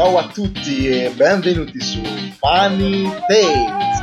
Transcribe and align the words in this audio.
Ciao 0.00 0.16
a 0.16 0.28
tutti 0.28 0.88
e 0.88 1.10
benvenuti 1.10 1.78
su 1.78 2.00
Funny 2.38 3.02
Tales, 3.28 4.00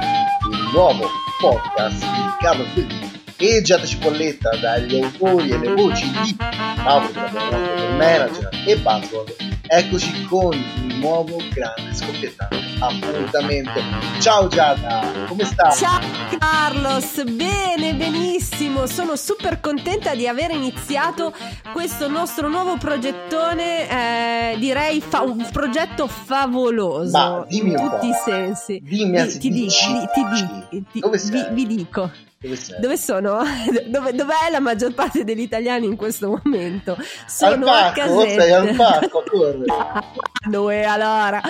il 0.52 0.69
nuovo 0.72 1.09
podcast 1.39 1.99
dedicato 2.02 2.61
a 2.61 2.66
quelli 2.72 3.22
e 3.35 3.61
Giada 3.63 3.83
Cipolletta 3.83 4.55
dagli 4.57 5.02
autori 5.02 5.49
e 5.49 5.57
le 5.57 5.73
voci 5.73 6.07
di 6.22 6.38
Mauro 6.83 7.11
del 7.11 7.95
manager 7.95 8.49
e 8.67 8.77
Buzzword 8.77 9.56
eccoci 9.67 10.23
con 10.25 10.53
il 10.53 10.95
nuovo 10.99 11.37
grande 11.53 11.93
scoppiettante 11.93 12.55
appuntamento 12.79 13.79
ciao 14.19 14.47
Giada. 14.47 15.25
Come 15.27 15.43
stai? 15.45 15.73
ciao 15.75 15.99
Carlos. 16.37 17.23
Bene 17.23 17.93
benissimo. 17.95 18.85
Sono 18.88 19.15
super 19.15 19.59
contenta 19.59 20.13
di 20.15 20.27
aver 20.27 20.51
iniziato 20.51 21.33
questo 21.73 22.07
nostro 22.07 22.47
nuovo 22.49 22.77
progettone 22.77 23.89
eh, 24.53 24.57
direi 24.59 25.01
fa- 25.01 25.21
un 25.21 25.47
progetto 25.51 26.07
favoloso. 26.07 27.11
Ma 27.17 27.45
dimmi 27.47 27.71
in 27.71 27.77
un 27.77 27.89
tutti 27.89 28.07
i 28.09 28.13
sensi. 28.25 28.79
Dimmi, 28.83 29.27
ti, 29.27 29.38
ti, 29.39 29.49
di- 29.49 29.61
dici, 29.61 29.91
di- 29.91 30.07
ti, 30.13 30.25
di- 30.69 30.85
ti- 30.91 31.29
vi, 31.31 31.45
vi 31.51 31.65
dico 31.75 32.11
Dove 32.80 32.97
sono? 32.97 33.41
Dove, 33.88 34.13
dov'è 34.13 34.49
la 34.52 34.59
maggior 34.59 34.93
parte 34.93 35.23
degli 35.23 35.41
italiani 35.41 35.85
in 35.85 35.95
questo 35.95 36.39
momento? 36.44 36.95
Sono 37.27 37.53
al 37.53 37.61
a 37.63 37.91
parco? 37.94 37.99
casetta. 37.99 38.41
Sei 38.41 38.52
al 38.52 38.75
parco? 38.75 39.23
Corri. 39.27 39.66
Dove 40.47 40.85
allora? 40.85 41.41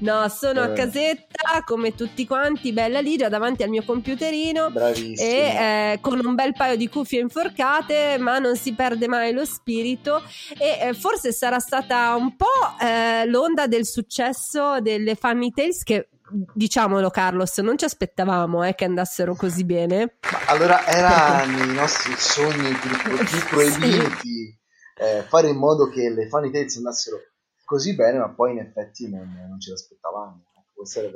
No, 0.00 0.28
sono 0.28 0.62
a 0.62 0.70
Eh. 0.70 0.72
casetta 0.72 1.62
come 1.64 1.94
tutti 1.94 2.26
quanti, 2.26 2.72
bella 2.72 3.00
ligia, 3.00 3.28
davanti 3.28 3.62
al 3.62 3.68
mio 3.68 3.84
computerino 3.84 4.70
Bravissimo. 4.70 5.28
e 5.28 5.92
eh, 5.92 5.98
con 6.00 6.18
un 6.24 6.34
bel 6.34 6.52
paio 6.54 6.76
di 6.76 6.88
cuffie 6.88 7.20
inforcate, 7.20 8.16
ma 8.18 8.38
non 8.38 8.56
si 8.56 8.72
perde 8.72 9.06
mai 9.08 9.32
lo 9.32 9.44
spirito 9.44 10.22
e 10.58 10.88
eh, 10.88 10.94
forse 10.94 11.32
sarà 11.32 11.58
stata 11.58 12.14
un 12.16 12.34
po' 12.34 12.46
eh, 12.80 13.26
l'onda 13.26 13.66
del 13.66 13.84
successo 13.86 14.80
delle 14.80 15.14
Funny 15.14 15.52
Tales 15.52 15.82
che 15.84 16.08
diciamolo 16.54 17.10
Carlos, 17.10 17.58
non 17.58 17.78
ci 17.78 17.84
aspettavamo 17.84 18.64
eh, 18.64 18.74
che 18.74 18.84
andassero 18.84 19.34
così 19.34 19.64
bene. 19.64 20.18
Ma 20.30 20.38
allora 20.46 20.86
era 20.86 21.44
nei 21.44 21.74
nostri 21.74 22.14
sogni 22.16 22.72
più, 22.74 22.90
più 23.16 23.38
proibiti 23.48 24.58
eh, 25.00 25.22
fare 25.22 25.48
in 25.48 25.56
modo 25.56 25.88
che 25.88 26.10
le 26.10 26.28
Funny 26.28 26.50
Tales 26.50 26.76
andassero 26.76 27.18
così 27.64 27.94
bene, 27.94 28.18
ma 28.18 28.28
poi 28.30 28.52
in 28.52 28.58
effetti 28.58 29.08
non, 29.08 29.28
non 29.48 29.58
ce 29.58 29.70
l'aspettavamo. 29.70 30.44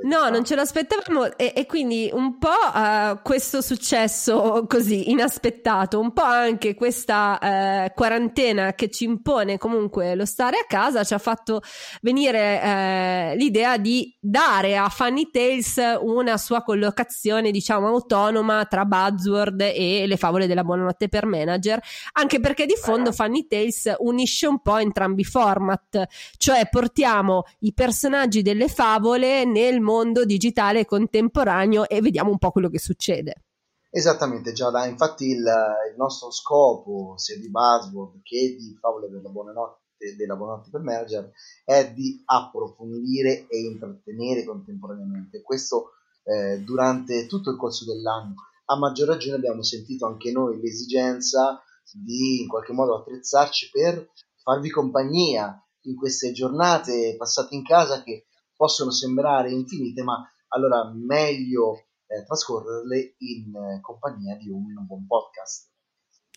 No, 0.03 0.29
non 0.29 0.45
ce 0.45 0.55
l'aspettavamo 0.55 1.37
e, 1.37 1.53
e 1.55 1.65
quindi 1.65 2.09
un 2.13 2.37
po' 2.37 2.49
eh, 2.49 3.19
questo 3.23 3.61
successo 3.61 4.65
così 4.69 5.09
inaspettato, 5.09 5.99
un 5.99 6.13
po' 6.13 6.21
anche 6.21 6.75
questa 6.75 7.39
eh, 7.39 7.91
quarantena 7.95 8.73
che 8.73 8.89
ci 8.89 9.05
impone 9.05 9.57
comunque 9.57 10.15
lo 10.15 10.25
stare 10.25 10.57
a 10.57 10.65
casa 10.67 11.03
ci 11.03 11.13
ha 11.13 11.17
fatto 11.17 11.61
venire 12.01 12.61
eh, 12.61 13.33
l'idea 13.37 13.77
di 13.77 14.15
dare 14.19 14.77
a 14.77 14.89
Funny 14.89 15.29
Tales 15.31 15.81
una 16.01 16.37
sua 16.37 16.61
collocazione 16.61 17.51
diciamo 17.51 17.87
autonoma 17.87 18.65
tra 18.65 18.85
Buzzword 18.85 19.61
e 19.61 20.05
le 20.05 20.17
favole 20.17 20.47
della 20.47 20.63
buonanotte 20.63 21.09
per 21.09 21.25
manager, 21.25 21.81
anche 22.13 22.39
perché 22.39 22.65
di 22.65 22.75
fondo 22.75 23.11
Funny 23.11 23.47
Tales 23.47 23.93
unisce 23.99 24.47
un 24.47 24.59
po' 24.59 24.77
entrambi 24.77 25.21
i 25.21 25.25
format, 25.25 26.05
cioè 26.37 26.67
portiamo 26.69 27.43
i 27.59 27.73
personaggi 27.73 28.41
delle 28.41 28.67
favole 28.67 29.45
nel 29.55 29.79
mondo 29.79 30.25
digitale 30.25 30.83
contemporaneo 30.83 31.87
e 31.87 32.01
vediamo 32.01 32.29
un 32.29 32.37
po' 32.37 32.51
quello 32.51 32.69
che 32.69 32.79
succede. 32.79 33.43
Esattamente, 33.89 34.51
Giada. 34.51 34.85
Infatti 34.85 35.27
il, 35.27 35.37
il 35.39 35.95
nostro 35.95 36.29
scopo, 36.29 37.13
sia 37.15 37.39
di 37.39 37.49
Buzzword 37.49 38.19
che 38.21 38.57
di 38.59 38.77
Favole 38.77 39.09
della 39.09 39.29
Buonanotte, 39.29 40.17
della 40.17 40.35
Buonanotte 40.35 40.69
per 40.71 40.81
Manager, 40.81 41.31
è 41.63 41.93
di 41.93 42.21
approfondire 42.25 43.47
e 43.47 43.61
intrattenere 43.61 44.43
contemporaneamente. 44.43 45.41
Questo 45.41 45.91
eh, 46.23 46.59
durante 46.59 47.25
tutto 47.27 47.51
il 47.51 47.57
corso 47.57 47.85
dell'anno. 47.85 48.33
A 48.65 48.77
maggior 48.77 49.07
ragione 49.07 49.37
abbiamo 49.37 49.63
sentito 49.63 50.05
anche 50.05 50.31
noi 50.33 50.59
l'esigenza 50.59 51.63
di 51.93 52.41
in 52.41 52.49
qualche 52.49 52.73
modo 52.73 52.97
attrezzarci 52.97 53.69
per 53.71 54.09
farvi 54.43 54.69
compagnia 54.69 55.57
in 55.83 55.95
queste 55.95 56.31
giornate 56.31 57.15
passate 57.15 57.55
in 57.55 57.63
casa 57.63 58.03
che 58.03 58.25
possono 58.55 58.91
sembrare 58.91 59.51
infinite, 59.51 60.03
ma 60.03 60.23
allora 60.49 60.91
meglio 60.93 61.87
eh, 62.07 62.23
trascorrerle 62.23 63.15
in 63.17 63.55
eh, 63.55 63.81
compagnia 63.81 64.35
di 64.35 64.49
un, 64.49 64.75
un 64.77 64.85
buon 64.85 65.05
podcast. 65.05 65.73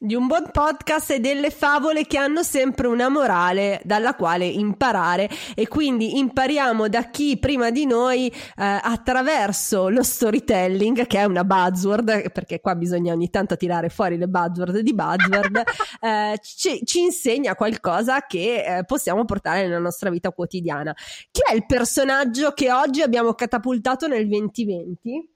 Di 0.00 0.14
un 0.14 0.28
buon 0.28 0.50
podcast 0.52 1.10
e 1.10 1.18
delle 1.18 1.50
favole 1.50 2.06
che 2.06 2.18
hanno 2.18 2.44
sempre 2.44 2.86
una 2.86 3.08
morale 3.08 3.80
dalla 3.82 4.14
quale 4.14 4.46
imparare 4.46 5.28
e 5.56 5.66
quindi 5.66 6.18
impariamo 6.18 6.88
da 6.88 7.10
chi 7.10 7.36
prima 7.36 7.70
di 7.70 7.84
noi 7.84 8.28
eh, 8.28 8.34
attraverso 8.56 9.88
lo 9.88 10.04
storytelling 10.04 11.04
che 11.08 11.18
è 11.18 11.24
una 11.24 11.42
buzzword 11.42 12.30
perché 12.30 12.60
qua 12.60 12.76
bisogna 12.76 13.12
ogni 13.12 13.28
tanto 13.28 13.56
tirare 13.56 13.88
fuori 13.88 14.16
le 14.18 14.28
buzzword 14.28 14.78
di 14.78 14.94
buzzword 14.94 15.62
eh, 16.00 16.38
ci, 16.42 16.80
ci 16.84 17.00
insegna 17.00 17.56
qualcosa 17.56 18.20
che 18.20 18.78
eh, 18.78 18.84
possiamo 18.84 19.24
portare 19.24 19.62
nella 19.62 19.80
nostra 19.80 20.10
vita 20.10 20.30
quotidiana. 20.30 20.94
Chi 21.32 21.40
è 21.44 21.54
il 21.54 21.66
personaggio 21.66 22.52
che 22.52 22.70
oggi 22.70 23.02
abbiamo 23.02 23.34
catapultato 23.34 24.06
nel 24.06 24.28
2020? 24.28 25.34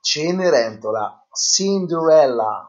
Cenerentola, 0.00 1.24
Cinderella, 1.32 2.66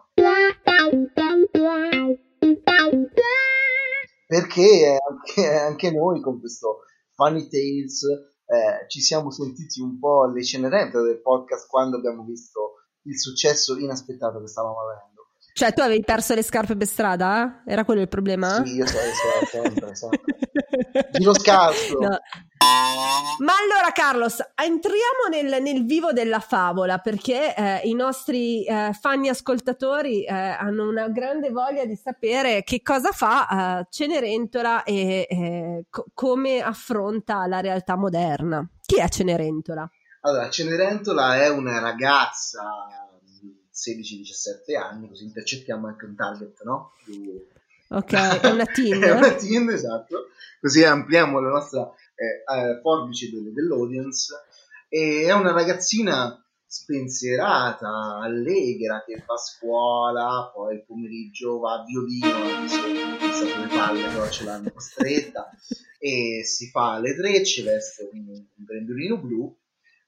perché 4.34 4.98
anche, 5.08 5.48
anche 5.48 5.92
noi 5.92 6.20
con 6.22 6.40
questo 6.40 6.80
Funny 7.14 7.48
Tales 7.48 8.04
eh, 8.04 8.88
ci 8.88 9.00
siamo 9.00 9.30
sentiti 9.30 9.80
un 9.80 10.00
po' 10.00 10.26
le 10.26 10.44
cenerentole 10.44 11.06
del 11.06 11.22
podcast 11.22 11.68
quando 11.68 11.98
abbiamo 11.98 12.24
visto 12.24 12.74
il 13.04 13.20
successo 13.20 13.78
inaspettato 13.78 14.40
che 14.42 14.48
stavamo 14.48 14.76
avendo. 14.80 15.12
Cioè 15.54 15.72
tu 15.74 15.82
avevi 15.82 16.04
perso 16.04 16.34
le 16.34 16.42
scarpe 16.42 16.76
per 16.76 16.88
strada? 16.88 17.64
Era 17.66 17.86
quello 17.86 18.02
il 18.02 18.08
problema? 18.08 18.66
Sì, 18.66 18.76
io 18.76 18.88
so, 18.88 18.98
so, 18.98 19.46
sempre, 19.46 19.96
sempre. 19.96 20.20
Giro 21.12 21.34
scalzo. 21.34 22.00
No. 22.02 22.18
Ma 23.40 23.54
allora 23.58 23.92
Carlos, 23.92 24.38
entriamo 24.56 25.28
nel, 25.30 25.62
nel 25.62 25.86
vivo 25.86 26.14
della 26.14 26.40
favola 26.40 27.00
perché 27.00 27.54
eh, 27.56 27.82
i 27.84 27.94
nostri 27.94 28.64
eh, 28.66 28.92
fan 28.94 29.26
ascoltatori 29.26 30.24
eh, 30.24 30.32
hanno 30.32 30.88
una 30.88 31.10
grande 31.10 31.50
voglia 31.50 31.84
di 31.86 31.96
sapere 31.96 32.64
che 32.64 32.82
cosa 32.82 33.12
fa 33.12 33.80
eh, 33.82 33.88
Cenerentola 33.90 34.84
e 34.84 35.28
eh, 35.30 35.86
co- 35.90 36.06
come 36.14 36.62
affronta 36.62 37.46
la 37.48 37.60
realtà 37.60 37.96
moderna. 37.98 38.66
Chi 38.86 39.00
è 39.00 39.10
Cenerentola? 39.10 39.90
Allora, 40.22 40.50
Cenerentola 40.50 41.42
è 41.42 41.50
una 41.50 41.80
ragazza 41.80 42.64
di 43.42 43.54
16-17 43.74 44.78
anni, 44.78 45.10
così 45.10 45.26
intercettiamo 45.26 45.88
anche 45.88 46.06
un 46.06 46.16
target, 46.16 46.62
no? 46.64 46.94
Più- 47.04 47.46
Ok, 47.90 48.14
è 48.42 48.50
una 48.50 48.66
teen. 48.66 49.02
è 49.04 49.12
una 49.12 49.34
teen, 49.34 49.70
esatto. 49.70 50.30
Così 50.60 50.84
ampliamo 50.84 51.40
la 51.40 51.50
nostra 51.50 51.92
eh, 52.16 52.44
eh, 52.54 52.80
forbice 52.82 53.30
del- 53.30 53.54
dell'audience. 53.54 54.34
E 54.90 55.26
è 55.26 55.34
una 55.34 55.52
ragazzina 55.52 56.38
spensierata, 56.66 58.20
allegra, 58.22 59.04
che 59.06 59.22
fa 59.22 59.38
scuola, 59.38 60.52
poi 60.54 60.76
il 60.76 60.86
pomeriggio 60.86 61.60
va 61.60 61.74
a 61.74 61.84
violino, 61.84 62.68
sta 62.68 63.46
sulle 63.48 63.68
palle, 63.68 64.08
però 64.08 64.28
ce 64.30 64.44
l'hanno 64.44 64.72
costretta, 64.72 65.50
e 66.00 66.44
si 66.44 66.70
fa 66.70 67.00
le 67.00 67.16
trecce, 67.16 67.64
veste 67.64 68.10
un, 68.12 68.28
un 68.28 68.64
grembiulino 68.66 69.20
blu, 69.20 69.56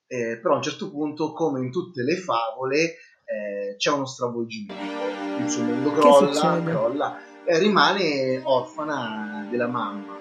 eh, 0.08 0.40
però 0.42 0.54
a 0.54 0.58
un 0.58 0.64
certo 0.64 0.90
punto, 0.90 1.34
come 1.34 1.60
in 1.60 1.72
tutte 1.72 2.04
le 2.04 2.16
favole, 2.18 2.96
eh, 3.26 3.76
c'è 3.78 3.92
uno 3.92 4.06
stravolgimento, 4.06 5.44
il 5.44 5.50
suo 5.50 5.64
mondo 5.64 5.92
crolla, 5.92 6.62
crolla 6.64 7.20
e 7.46 7.60
rimane 7.60 8.42
orfana 8.44 9.48
della 9.50 9.68
mamma. 9.68 10.15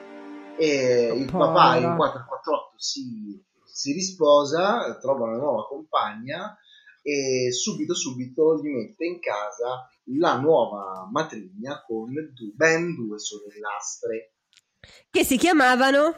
E 0.56 1.12
il 1.14 1.30
papà 1.30 1.76
in 1.76 1.96
448 1.96 2.72
si 2.76 3.42
si 3.74 3.92
risposa, 3.92 4.96
trova 5.00 5.26
una 5.26 5.36
nuova 5.36 5.66
compagna 5.66 6.56
e 7.02 7.52
subito 7.52 7.92
subito 7.94 8.56
gli 8.62 8.68
mette 8.68 9.04
in 9.04 9.18
casa 9.18 9.90
la 10.18 10.38
nuova 10.38 11.08
matrigna 11.10 11.82
con 11.84 12.12
ben 12.54 12.94
due 12.94 13.18
sorellastre. 13.18 14.34
Che 15.10 15.24
si 15.24 15.36
chiamavano? 15.36 16.14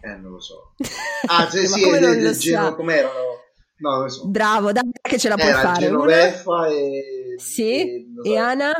Eh, 0.00 0.16
non 0.16 0.30
lo 0.30 0.40
so. 0.40 0.74
Ah, 1.26 1.50
sì, 1.50 1.66
sì, 1.66 1.82
come 1.82 1.98
del 1.98 2.34
geno, 2.34 2.74
com'erano? 2.74 3.20
No, 3.76 3.90
non 3.90 4.02
lo 4.04 4.08
so. 4.08 4.26
Bravo, 4.28 4.72
dai 4.72 4.90
che 5.02 5.18
ce 5.18 5.28
la 5.28 5.34
puoi 5.34 5.48
Era 5.48 5.60
fare. 5.60 5.80
Genoveffa 5.80 6.50
una... 6.50 6.68
e... 6.68 7.34
Sì, 7.36 7.80
e, 7.80 8.06
so. 8.14 8.22
e 8.30 8.36
Anna? 8.38 8.72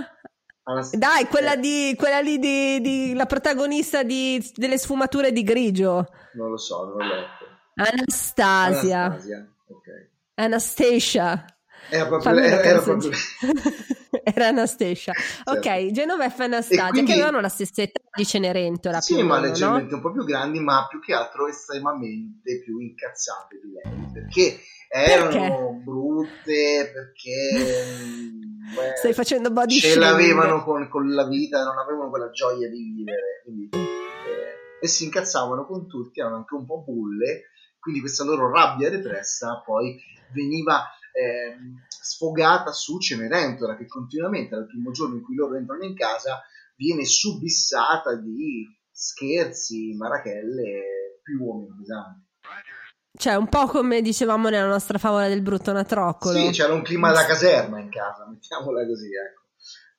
Dai, 0.93 1.27
quella, 1.27 1.57
di, 1.57 1.95
quella 1.97 2.21
lì 2.21 2.39
di, 2.39 2.81
di, 2.81 3.15
la 3.15 3.27
protagonista 3.27 4.03
di, 4.03 4.45
delle 4.55 4.79
sfumature 4.79 5.33
di 5.33 5.43
grigio. 5.43 6.09
Non 6.35 6.51
lo 6.51 6.57
so, 6.57 6.85
non 6.85 6.97
l'ho 6.97 7.15
letto. 7.15 7.45
Anastasia. 7.75 9.05
Anastasia. 9.05 9.49
Okay. 9.67 10.09
Anastasia. 10.35 11.45
Era 11.91 12.07
proprio, 12.07 12.39
era, 12.39 12.63
era, 12.63 12.81
proprio... 12.81 13.11
era 14.23 14.49
Anastasia. 14.49 15.13
Certo. 15.13 15.51
Ok, 15.51 15.91
Genoveffa 15.91 16.43
e 16.43 16.47
Anastasia, 16.47 16.87
e 16.87 16.91
quindi... 16.91 17.11
che 17.11 17.17
avevano 17.17 17.41
la 17.41 17.49
stessa 17.49 17.83
età 17.83 18.01
di 18.15 18.25
Cenerentola. 18.25 19.01
Sì, 19.01 19.23
ma 19.23 19.35
meno, 19.35 19.47
leggermente 19.47 19.91
no? 19.91 19.97
un 19.97 20.03
po' 20.03 20.13
più 20.13 20.25
grandi, 20.25 20.61
ma 20.61 20.87
più 20.89 21.01
che 21.01 21.15
altro 21.15 21.49
estremamente 21.49 22.61
più 22.65 22.79
incazzate 22.79 23.61
di 23.63 23.73
lei. 23.73 24.11
Perché 24.13 24.61
erano 24.89 25.31
perché? 25.31 25.83
brutte, 25.85 26.91
perché... 26.93 28.39
Beh, 28.75 28.97
Stai 28.97 29.13
facendo 29.13 29.51
body 29.51 29.81
Ce 29.81 29.97
l'avevano 29.97 30.63
con, 30.63 30.89
con, 30.89 31.13
la 31.13 31.27
vita, 31.27 31.65
non 31.65 31.77
avevano 31.77 32.09
quella 32.09 32.31
gioia 32.31 32.69
di 32.69 32.79
vivere. 32.95 33.43
Quindi, 33.43 33.69
eh, 33.73 34.81
e 34.81 34.87
si 34.87 35.05
incazzavano 35.05 35.67
con 35.67 35.89
tutti, 35.89 36.21
erano 36.21 36.37
anche 36.37 36.55
un 36.55 36.67
po' 36.67 36.85
bulle 36.87 37.47
quindi 37.81 38.01
questa 38.01 38.25
loro 38.25 38.53
rabbia 38.53 38.91
repressa 38.91 39.63
poi 39.65 39.99
veniva 40.33 40.85
eh, 41.13 41.57
sfogata 41.89 42.73
su 42.73 42.99
Cenerentola 42.99 43.77
che 43.77 43.87
continuamente 43.87 44.55
dal 44.55 44.67
primo 44.67 44.91
giorno 44.91 45.17
in 45.17 45.23
cui 45.23 45.35
loro 45.35 45.57
entrano 45.57 45.85
in 45.85 45.95
casa 45.95 46.43
viene 46.77 47.05
subissata 47.05 48.15
di 48.17 48.67
scherzi, 48.91 49.95
marachelle 49.97 51.21
più 51.23 51.49
o 51.49 51.59
meno 51.59 51.77
pesanti. 51.79 52.29
Cioè, 53.13 53.35
un 53.35 53.49
po' 53.49 53.67
come 53.67 54.01
dicevamo 54.03 54.49
nella 54.49 54.69
nostra 54.69 54.97
favola 54.97 55.29
del 55.29 55.43
brutto 55.43 55.73
natroccolo. 55.73 56.39
Sì, 56.39 56.51
c'era 56.51 56.73
un 56.73 56.83
clima 56.83 57.13
da 57.13 57.27
caserma 57.27 57.81
in 57.81 57.91
casa, 57.91 58.27
mettiamola 58.27 58.87
così, 58.87 59.09
ecco. 59.09 59.40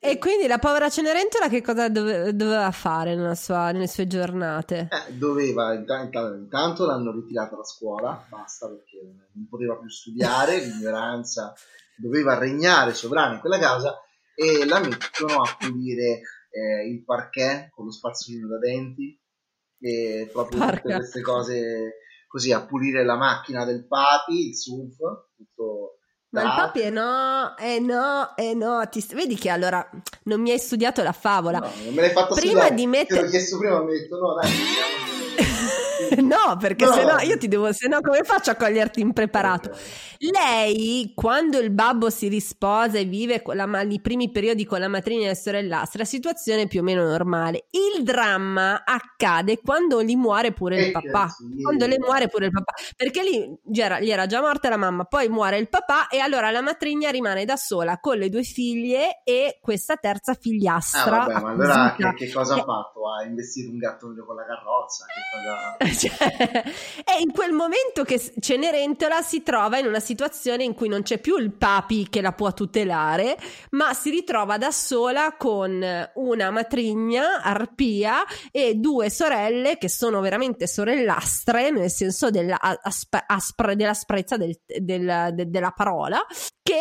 E 0.03 0.17
quindi 0.17 0.47
la 0.47 0.57
povera 0.57 0.89
Cenerentola 0.89 1.47
che 1.47 1.61
cosa 1.61 1.87
dove, 1.87 2.35
doveva 2.35 2.71
fare 2.71 3.35
sua, 3.35 3.71
nelle 3.71 3.85
sue 3.85 4.07
giornate? 4.07 4.89
Eh, 4.89 5.13
doveva, 5.13 5.75
intanto, 5.75 6.33
intanto 6.33 6.87
l'hanno 6.87 7.11
ritirata 7.11 7.55
da 7.55 7.63
scuola, 7.63 8.25
basta 8.27 8.67
perché 8.67 8.99
non 9.33 9.47
poteva 9.47 9.77
più 9.77 9.87
studiare, 9.89 10.57
l'ignoranza 10.65 11.53
doveva 11.95 12.39
regnare 12.39 12.95
sovrana 12.95 13.35
in 13.35 13.41
quella 13.41 13.59
casa 13.59 13.95
e 14.33 14.65
la 14.65 14.79
mettono 14.79 15.43
a 15.43 15.55
pulire 15.59 16.21
eh, 16.49 16.89
il 16.89 17.03
parquet 17.03 17.69
con 17.69 17.85
lo 17.85 17.91
spazzolino 17.91 18.47
da 18.47 18.57
denti 18.57 19.15
e 19.79 20.27
proprio 20.31 20.57
Parca. 20.57 20.81
tutte 20.81 20.95
queste 20.95 21.21
cose 21.21 21.97
così 22.25 22.51
a 22.51 22.65
pulire 22.65 23.05
la 23.05 23.17
macchina 23.17 23.65
del 23.65 23.85
papi, 23.85 24.47
il 24.47 24.55
SUV, 24.55 24.95
tutto 25.35 25.99
ma 26.31 26.41
il 26.43 26.53
papi 26.55 26.79
è 26.79 26.89
no, 26.89 27.55
è 27.55 27.79
no, 27.79 28.33
è 28.35 28.53
no. 28.53 28.87
Ti... 28.89 29.05
Vedi 29.13 29.35
che 29.35 29.49
allora 29.49 29.87
non 30.23 30.39
mi 30.39 30.51
hai 30.51 30.59
studiato 30.59 31.03
la 31.03 31.11
favola. 31.11 31.59
No, 31.59 31.69
non 31.83 31.93
me 31.93 32.01
l'hai 32.01 32.11
fatto 32.11 32.35
prima 32.35 32.51
studiare. 32.51 32.75
di 32.75 32.87
mettere... 32.87 33.19
Te 33.19 33.25
l'ho 33.25 33.31
chiesto 33.31 33.57
prima, 33.57 33.81
mi 33.81 33.91
hai 33.91 33.99
detto 33.99 34.17
no, 34.17 34.33
dai. 34.35 34.49
no, 36.21 36.57
perché 36.59 36.85
no. 36.85 36.93
se 36.93 37.03
no 37.03 37.19
io 37.21 37.37
ti 37.37 37.47
devo, 37.47 37.71
se 37.71 37.87
no 37.87 38.01
come 38.01 38.23
faccio 38.23 38.51
a 38.51 38.55
coglierti 38.55 38.99
impreparato? 38.99 39.69
Okay. 39.69 40.31
Lei, 40.31 41.11
quando 41.15 41.57
il 41.57 41.71
babbo 41.71 42.09
si 42.09 42.27
risposa 42.27 42.97
e 42.97 43.05
vive 43.05 43.41
la, 43.53 43.81
i 43.81 44.01
primi 44.01 44.29
periodi 44.29 44.65
con 44.65 44.79
la 44.79 44.87
matrigna 44.87 45.25
e 45.25 45.27
la 45.29 45.35
sorellastra, 45.35 46.03
situazione 46.03 46.67
più 46.67 46.81
o 46.81 46.83
meno 46.83 47.03
normale. 47.03 47.65
Il 47.71 48.03
dramma 48.03 48.83
accade 48.83 49.59
quando 49.63 50.03
gli 50.03 50.15
muore 50.15 50.51
pure 50.51 50.85
il 50.85 50.91
papà. 50.91 51.33
Quando 51.61 51.87
le 51.87 51.97
muore 51.99 52.27
pure 52.27 52.45
il 52.45 52.51
papà. 52.51 52.73
Perché 52.95 53.23
lì 53.23 53.59
gli 53.63 53.79
era, 53.79 53.99
gli 53.99 54.11
era 54.11 54.25
già 54.25 54.41
morta 54.41 54.69
la 54.69 54.77
mamma, 54.77 55.05
poi 55.05 55.29
muore 55.29 55.57
il 55.57 55.69
papà 55.69 56.07
e 56.07 56.19
allora 56.19 56.51
la 56.51 56.61
matrigna 56.61 57.09
rimane 57.09 57.45
da 57.45 57.55
sola 57.55 57.99
con 57.99 58.17
le 58.17 58.29
due 58.29 58.43
figlie 58.43 59.21
e 59.23 59.59
questa 59.61 59.95
terza 59.95 60.33
figliastra. 60.33 61.23
Ah, 61.23 61.25
vabbè, 61.25 61.41
ma 61.41 61.49
allora 61.49 61.95
che, 61.95 62.13
che, 62.25 62.31
cosa 62.31 62.55
ha 62.55 62.57
fatto? 62.57 63.11
Ha 63.11 63.23
investito 63.23 63.71
un 63.71 63.77
gatto 63.77 64.13
con 64.25 64.35
la 64.35 64.45
carrozza? 64.45 65.05
Che 65.05 65.21
cosa... 65.31 65.77
cioè, 66.01 66.63
è 67.03 67.19
in 67.19 67.31
quel 67.31 67.51
momento 67.51 68.03
che 68.03 68.19
Cenerentola 68.39 69.21
si 69.21 69.43
trova 69.43 69.77
in 69.77 69.85
una 69.85 69.99
situazione 69.99 70.63
in 70.63 70.73
cui 70.73 70.87
non 70.87 71.03
c'è 71.03 71.19
più 71.19 71.37
il 71.37 71.51
papi 71.51 72.07
che 72.09 72.21
la 72.21 72.33
può 72.33 72.51
tutelare, 72.53 73.37
ma 73.71 73.93
si 73.93 74.09
ritrova 74.09 74.57
da 74.57 74.71
sola 74.71 75.35
con 75.37 75.85
una 76.15 76.49
matrigna, 76.49 77.41
Arpia, 77.43 78.23
e 78.51 78.75
due 78.75 79.09
sorelle 79.11 79.77
che 79.77 79.89
sono 79.89 80.21
veramente 80.21 80.65
sorellastre, 80.65 81.69
nel 81.69 81.91
senso 81.91 82.31
della, 82.31 82.59
aspe, 82.59 83.23
aspre, 83.27 83.75
dell'asprezza 83.75 84.37
del, 84.37 84.59
del, 84.65 85.29
de, 85.33 85.49
della 85.49 85.71
parola, 85.71 86.25
che 86.63 86.79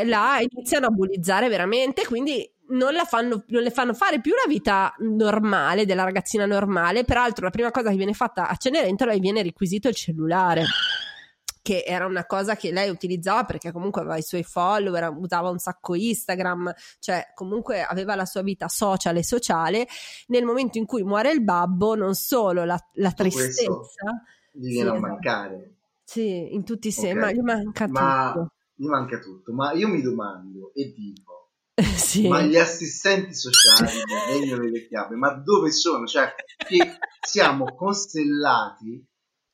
eh, 0.00 0.04
la 0.04 0.40
iniziano 0.40 0.86
a 0.86 0.90
bullizzare 0.90 1.48
veramente, 1.48 2.04
quindi 2.04 2.50
non, 2.68 2.94
fanno, 3.06 3.44
non, 3.48 3.62
le 3.62 3.70
fanno 3.70 3.94
fare 3.94 4.20
più 4.20 4.32
la 4.32 4.48
vita 4.48 4.94
normale 4.98 5.86
della 5.86 6.04
ragazzina 6.04 6.46
normale. 6.46 7.04
Peraltro, 7.04 7.44
la 7.44 7.50
prima 7.50 7.70
cosa 7.70 7.90
che 7.90 7.96
viene 7.96 8.12
fatta 8.12 8.48
a 8.48 8.56
Cenerentola 8.56 9.12
è 9.12 9.18
viene 9.18 9.42
requisito 9.42 9.88
il 9.88 9.94
cellulare. 9.94 10.64
Che 11.60 11.84
era 11.86 12.06
una 12.06 12.24
cosa 12.24 12.56
che 12.56 12.72
lei 12.72 12.88
utilizzava 12.88 13.44
perché 13.44 13.72
comunque 13.72 14.00
aveva 14.00 14.16
i 14.16 14.22
suoi 14.22 14.42
follower, 14.42 15.14
usava 15.14 15.50
un 15.50 15.58
sacco 15.58 15.94
Instagram, 15.94 16.72
cioè 16.98 17.32
comunque 17.34 17.82
aveva 17.82 18.14
la 18.14 18.24
sua 18.24 18.42
vita 18.42 18.68
social 18.68 19.16
e 19.16 19.24
sociale. 19.24 19.86
Nel 20.28 20.44
momento 20.44 20.78
in 20.78 20.86
cui 20.86 21.02
muore 21.02 21.30
il 21.30 21.42
babbo, 21.42 21.94
non 21.94 22.14
solo 22.14 22.64
la, 22.64 22.78
la 22.94 23.12
tristezza 23.12 23.70
gli 24.52 24.68
viene 24.70 24.90
sì, 24.90 24.96
a 24.96 24.98
mancare. 24.98 25.74
Sì, 26.04 26.54
in 26.54 26.64
tutti 26.64 26.88
i 26.88 26.92
sensi, 26.92 27.18
okay. 27.18 27.20
ma 27.20 27.32
gli 27.32 27.44
manca 27.44 27.86
ma, 27.86 28.32
tutto. 28.32 28.52
Gli 28.74 28.86
manca 28.86 29.18
tutto, 29.18 29.52
ma 29.52 29.72
io 29.72 29.88
mi 29.88 30.00
domando 30.00 30.72
e 30.74 30.94
dico 30.96 31.37
sì. 31.96 32.26
ma 32.26 32.42
gli 32.42 32.56
assistenti 32.56 33.34
sociali 33.34 33.88
regno 34.28 34.58
delle 34.58 34.86
chiappe, 34.86 35.14
ma 35.14 35.32
dove 35.32 35.70
sono? 35.70 36.06
Cioè, 36.06 36.34
che 36.56 36.98
siamo 37.20 37.74
costellati, 37.74 39.06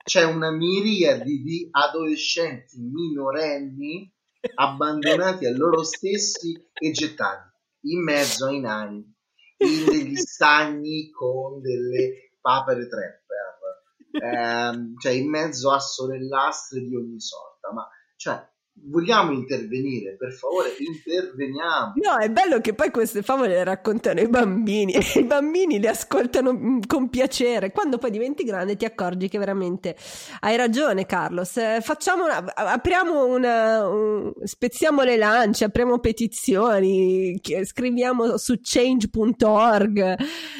c'è 0.02 0.24
una 0.24 0.50
miriade 0.50 1.24
di 1.24 1.68
adolescenti 1.70 2.80
minorenni 2.80 4.10
abbandonati 4.54 5.46
a 5.46 5.56
loro 5.56 5.82
stessi 5.82 6.52
e 6.72 6.90
gettati 6.90 7.50
in 7.86 8.02
mezzo 8.02 8.46
ai 8.46 8.60
nani, 8.60 9.14
in 9.58 9.84
degli 9.84 10.16
stagni 10.16 11.10
con 11.10 11.60
delle 11.60 12.36
papere 12.40 12.88
trapper, 12.88 14.22
ehm, 14.22 14.98
cioè 14.98 15.12
in 15.12 15.28
mezzo 15.28 15.72
a 15.72 15.78
sorellastre 15.78 16.80
di 16.80 16.94
ogni 16.94 17.20
sorta, 17.20 17.72
ma 17.72 17.86
cioè 18.16 18.53
vogliamo 18.86 19.32
intervenire, 19.32 20.16
per 20.16 20.32
favore, 20.32 20.74
interveniamo. 20.78 21.92
No, 21.96 22.18
è 22.18 22.28
bello 22.30 22.60
che 22.60 22.74
poi 22.74 22.90
queste 22.90 23.22
favole 23.22 23.48
le 23.48 23.64
raccontano 23.64 24.20
i 24.20 24.28
bambini 24.28 24.92
e 24.92 25.02
i 25.20 25.24
bambini 25.24 25.78
le 25.78 25.88
ascoltano 25.88 26.52
mm, 26.52 26.80
con 26.86 27.08
piacere. 27.08 27.70
Quando 27.70 27.98
poi 27.98 28.10
diventi 28.10 28.44
grande 28.44 28.76
ti 28.76 28.84
accorgi 28.84 29.28
che 29.28 29.38
veramente 29.38 29.96
hai 30.40 30.56
ragione, 30.56 31.06
Carlos. 31.06 31.56
Eh, 31.56 31.78
facciamo 31.80 32.24
una, 32.24 32.44
apriamo 32.54 33.26
una, 33.26 33.88
un, 33.88 34.32
spezziamo 34.42 35.02
le 35.02 35.16
lance, 35.16 35.64
apriamo 35.64 35.98
petizioni, 35.98 37.40
scriviamo 37.62 38.36
su 38.36 38.58
change.org. 38.60 40.16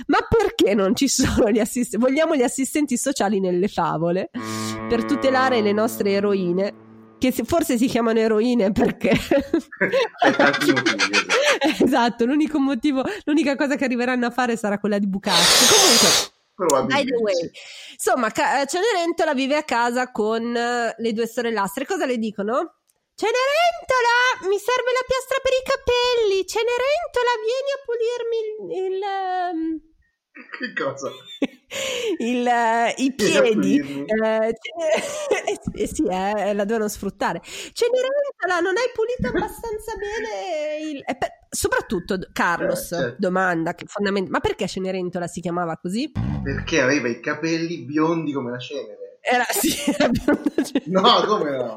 Ma 0.06 0.18
perché 0.28 0.75
non 0.75 0.94
ci 0.94 1.09
sono 1.09 1.50
gli 1.50 1.59
assistenti? 1.59 2.04
Vogliamo 2.04 2.37
gli 2.37 2.42
assistenti 2.42 2.97
sociali 2.97 3.40
nelle 3.40 3.68
favole 3.68 4.30
per 4.88 5.04
tutelare 5.04 5.61
le 5.61 5.73
nostre 5.73 6.12
eroine 6.12 6.84
che 7.18 7.33
forse 7.44 7.78
si 7.78 7.87
chiamano 7.87 8.18
eroine 8.18 8.73
perché 8.73 9.12
esatto 11.83 12.25
l'unico 12.25 12.59
motivo 12.59 13.02
l'unica 13.25 13.56
cosa 13.56 13.76
che 13.76 13.85
arriveranno 13.85 14.26
a 14.26 14.30
fare 14.30 14.56
sarà 14.56 14.78
quella 14.78 14.99
di 14.99 15.06
bucarsi 15.06 16.33
comunque 16.56 16.87
by 16.87 17.04
the 17.04 17.16
way 17.16 17.50
insomma 17.92 18.30
Cenerentola 18.30 19.35
vive 19.35 19.56
a 19.56 19.64
casa 19.64 20.11
con 20.11 20.52
le 20.52 21.12
due 21.12 21.26
sorellastre 21.26 21.85
cosa 21.87 22.06
le 22.06 22.18
dicono? 22.18 22.76
Cenerentola, 23.16 24.50
mi 24.50 24.59
serve 24.59 24.90
la 24.90 25.06
piastra 25.06 25.38
per 25.38 25.52
i 25.54 25.62
capelli. 25.62 26.44
Cenerentola, 26.44 27.33
vieni 27.47 27.71
a 27.71 27.78
pulirmi 27.87 28.38
il... 28.42 28.94
il 28.94 28.99
um... 29.54 29.94
Che 30.59 30.73
cosa? 30.83 31.11
il, 32.19 32.45
uh, 32.45 33.03
I 33.03 33.14
piedi. 33.14 33.81
Uh, 33.81 34.50
eh, 35.75 35.87
sì, 35.87 36.05
eh, 36.07 36.53
la 36.53 36.64
devono 36.64 36.88
sfruttare. 36.88 37.41
Cenerentola, 37.43 38.61
non 38.61 38.75
hai 38.76 38.91
pulito 38.93 39.29
abbastanza 39.29 39.95
bene 39.99 40.91
il... 40.91 41.03
Eh, 41.07 41.17
per... 41.17 41.29
Soprattutto 41.49 42.19
Carlos 42.33 42.91
eh, 42.91 42.97
certo. 42.97 43.17
domanda 43.19 43.75
fondament... 43.87 44.29
ma 44.29 44.41
perché 44.41 44.67
Cenerentola 44.67 45.29
si 45.29 45.41
chiamava 45.41 45.76
così? 45.76 46.11
Perché 46.43 46.81
aveva 46.81 47.07
i 47.09 47.21
capelli 47.21 47.85
biondi 47.85 48.33
come 48.33 48.50
la 48.50 48.59
cenere. 48.59 49.19
Era, 49.21 49.45
sì, 49.49 49.73
era 49.87 50.11
cenere. 50.64 50.83
No, 50.87 51.25
come 51.26 51.50
no? 51.57 51.76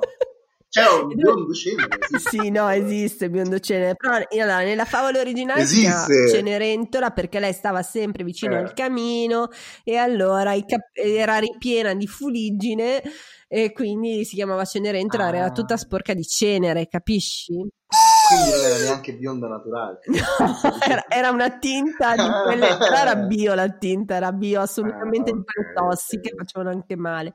C'è 0.77 1.01
un 1.01 1.07
biondo 1.15 1.53
cenere. 1.53 1.97
Sì, 2.17 2.49
no, 2.49 2.69
esiste 2.69 3.29
biondo 3.29 3.59
cenere. 3.59 3.95
Però 3.95 4.15
allora, 4.15 4.59
nella 4.59 4.85
favola 4.85 5.19
originale 5.19 5.61
esiste. 5.61 6.29
Cenerentola 6.29 7.11
perché 7.11 7.39
lei 7.39 7.53
stava 7.53 7.81
sempre 7.81 8.23
vicino 8.23 8.53
eh. 8.53 8.59
al 8.59 8.73
camino 8.73 9.49
e 9.83 9.95
allora 9.95 10.53
cap- 10.65 10.91
era 10.93 11.37
ripiena 11.37 11.93
di 11.93 12.05
fuliggine 12.07 13.01
e 13.47 13.71
quindi 13.71 14.25
si 14.25 14.35
chiamava 14.35 14.65
Cenerentola, 14.65 15.25
ah. 15.25 15.35
era 15.35 15.51
tutta 15.51 15.77
sporca 15.77 16.13
di 16.13 16.23
cenere, 16.23 16.87
capisci? 16.87 17.53
Quindi 17.53 18.51
non 18.51 18.65
era 18.65 18.77
neanche 18.83 19.13
bionda 19.15 19.47
naturale. 19.47 19.99
No, 20.37 20.79
era, 20.85 21.05
era, 21.07 21.29
una 21.31 21.57
tinta 21.57 22.15
di 22.15 22.27
quelle, 22.43 22.77
era 22.93 23.15
bio 23.15 23.53
la 23.53 23.69
tinta, 23.69 24.15
era 24.15 24.33
bio 24.33 24.61
assolutamente 24.61 25.31
ah, 25.31 25.33
okay, 25.33 25.37
di 25.37 25.43
quelle 25.43 25.73
tossiche, 25.73 26.31
okay. 26.33 26.45
facevano 26.45 26.69
anche 26.69 26.95
male. 26.97 27.33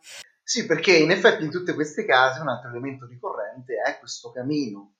Sì, 0.52 0.66
perché 0.66 0.94
in 0.98 1.10
effetti 1.10 1.44
in 1.44 1.50
tutte 1.50 1.72
queste 1.72 2.04
case 2.04 2.42
un 2.42 2.48
altro 2.48 2.68
elemento 2.68 3.06
ricorrente 3.06 3.76
è 3.76 3.98
questo 3.98 4.30
camino, 4.32 4.96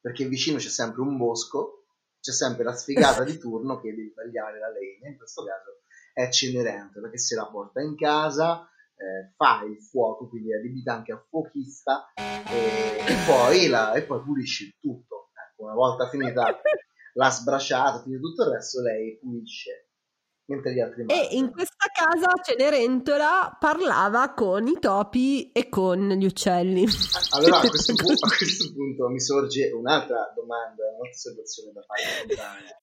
perché 0.00 0.24
vicino 0.24 0.58
c'è 0.58 0.68
sempre 0.68 1.02
un 1.02 1.16
bosco, 1.16 1.84
c'è 2.18 2.32
sempre 2.32 2.64
la 2.64 2.74
sfigata 2.74 3.22
di 3.22 3.38
turno 3.38 3.78
che 3.78 3.94
deve 3.94 4.12
tagliare 4.12 4.58
la 4.58 4.68
legna, 4.68 5.08
in 5.08 5.16
questo 5.16 5.44
caso 5.44 5.82
è 6.12 6.28
Cenerentola 6.28 7.08
che 7.08 7.18
se 7.18 7.36
la 7.36 7.46
porta 7.46 7.80
in 7.80 7.94
casa, 7.94 8.68
eh, 8.96 9.32
fa 9.36 9.62
il 9.62 9.80
fuoco, 9.80 10.28
quindi 10.28 10.50
è 10.50 10.56
adibita 10.56 10.92
anche 10.92 11.12
a 11.12 11.24
fuochista 11.24 12.12
e, 12.16 12.96
e, 13.06 13.14
poi, 13.28 13.68
la, 13.68 13.92
e 13.92 14.02
poi 14.02 14.20
pulisce 14.24 14.64
il 14.64 14.74
tutto. 14.80 15.30
Ecco, 15.52 15.66
una 15.66 15.74
volta 15.74 16.08
finita 16.08 16.60
la 17.14 17.30
sbracciata, 17.30 18.02
finito 18.02 18.22
tutto 18.22 18.42
il 18.42 18.54
resto, 18.54 18.82
lei 18.82 19.16
pulisce 19.20 19.89
mentre 20.50 20.74
gli 20.74 20.80
altri 20.80 21.04
E 21.06 21.28
in 21.36 21.50
questa 21.52 21.86
casa 21.92 22.32
Cenerentola 22.42 23.56
parlava 23.58 24.34
con 24.34 24.66
i 24.66 24.76
topi 24.80 25.52
e 25.52 25.68
con 25.68 26.08
gli 26.08 26.24
uccelli. 26.24 26.84
Allora 27.32 27.58
a 27.58 27.68
questo, 27.68 27.94
pu- 27.94 28.10
a 28.10 28.36
questo 28.36 28.72
punto 28.74 29.08
mi 29.08 29.20
sorge 29.20 29.70
un'altra 29.70 30.32
domanda, 30.34 30.82
un'altra 30.88 31.10
osservazione 31.10 31.72
da 31.72 31.80
fare. 31.82 32.82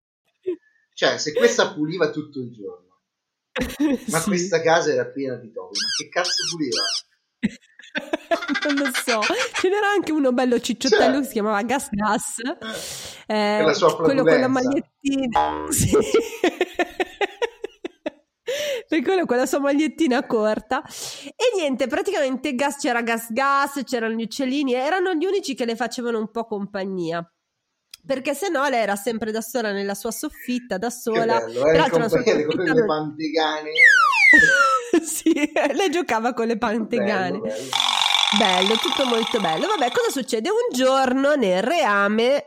Cioè, 1.01 1.17
se 1.17 1.33
questa 1.33 1.73
puliva 1.73 2.11
tutto 2.11 2.37
il 2.37 2.51
giorno, 2.51 3.01
ma 4.11 4.19
sì. 4.19 4.27
questa 4.27 4.61
casa 4.61 4.91
era 4.91 5.07
piena 5.07 5.33
di 5.33 5.51
topi, 5.51 5.79
ma 5.79 5.87
che 5.97 6.09
cazzo 6.09 6.43
puliva? 6.51 6.83
non 8.69 8.75
lo 8.75 8.91
so. 8.93 9.19
Ce 9.59 9.67
n'era 9.67 9.89
anche 9.89 10.11
uno 10.11 10.31
bello 10.31 10.59
cicciottello 10.59 11.13
cioè, 11.13 11.21
che 11.21 11.25
si 11.25 11.31
chiamava 11.31 11.63
Gas 11.63 11.89
Gas. 11.89 12.37
Eh, 13.25 13.73
quello 14.03 14.23
con 14.23 14.39
la 14.39 14.47
magliettina. 14.47 15.65
Sì. 15.71 15.89
per 18.87 19.01
quello 19.01 19.25
con 19.25 19.37
la 19.37 19.45
sua 19.45 19.59
magliettina 19.59 20.25
corta 20.27 20.83
e 20.83 21.55
niente 21.55 21.87
praticamente 21.87 22.53
gas 22.53 22.77
c'era 22.77 23.01
gas 23.01 23.31
gas 23.31 23.81
c'erano 23.85 24.15
gli 24.15 24.23
uccellini 24.23 24.73
erano 24.73 25.13
gli 25.13 25.23
unici 25.23 25.55
che 25.55 25.63
le 25.63 25.77
facevano 25.77 26.19
un 26.19 26.29
po' 26.29 26.45
compagnia 26.45 27.25
perché 28.05 28.33
se 28.33 28.49
no 28.49 28.67
lei 28.67 28.81
era 28.81 28.95
sempre 28.95 29.31
da 29.31 29.41
sola 29.41 29.71
nella 29.71 29.93
sua 29.93 30.11
soffitta 30.11 30.77
da 30.77 30.89
sola 30.89 31.39
che 31.39 31.45
bello, 31.45 31.67
era 31.67 31.85
in 31.85 31.91
compagnia 31.91 32.45
con 32.45 32.63
le 32.63 32.85
pantegane 32.85 33.71
sì, 35.03 35.33
lei 35.73 35.89
giocava 35.89 36.33
con 36.33 36.47
le 36.47 36.57
pantegane. 36.57 37.39
Bello, 37.39 37.53
bello. 37.53 37.69
bello, 38.39 38.73
tutto 38.75 39.05
molto 39.05 39.39
bello. 39.39 39.67
Vabbè, 39.67 39.91
cosa 39.91 40.09
succede? 40.09 40.49
Un 40.49 40.75
giorno 40.75 41.35
nel 41.35 41.61
reame 41.61 42.43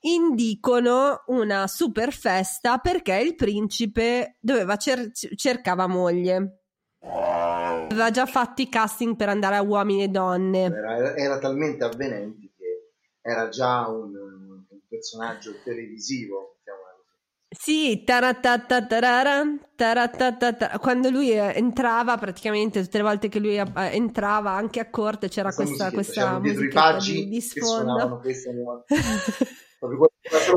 indicono 0.00 1.22
una 1.26 1.66
super 1.66 2.12
festa 2.12 2.78
perché 2.78 3.16
il 3.16 3.34
principe 3.34 4.36
doveva 4.40 4.76
cer- 4.76 5.10
cercava 5.34 5.86
moglie. 5.86 6.60
Aveva 7.00 8.10
già 8.10 8.26
fatto 8.26 8.62
i 8.62 8.68
casting 8.68 9.16
per 9.16 9.28
andare 9.28 9.56
a 9.56 9.62
uomini 9.62 10.04
e 10.04 10.08
donne. 10.08 10.64
Era, 10.64 11.16
era 11.16 11.38
talmente 11.38 11.84
avvenente 11.84 12.52
che 12.56 12.90
era 13.20 13.48
già 13.48 13.88
un 13.88 14.53
personaggio 15.04 15.54
televisivo 15.62 16.54
sì, 17.56 18.02
quando 20.80 21.10
lui 21.10 21.30
entrava 21.30 22.16
praticamente 22.16 22.82
tutte 22.82 22.96
le 22.96 23.04
volte 23.04 23.28
che 23.28 23.38
lui 23.38 23.54
entrava 23.54 24.50
anche 24.50 24.80
a 24.80 24.90
corte 24.90 25.28
c'era 25.28 25.54
questa, 25.54 25.92
questa 25.92 26.40
musica 26.40 26.96
di, 26.96 27.28
di 27.30 27.40
sfondo. 27.40 28.20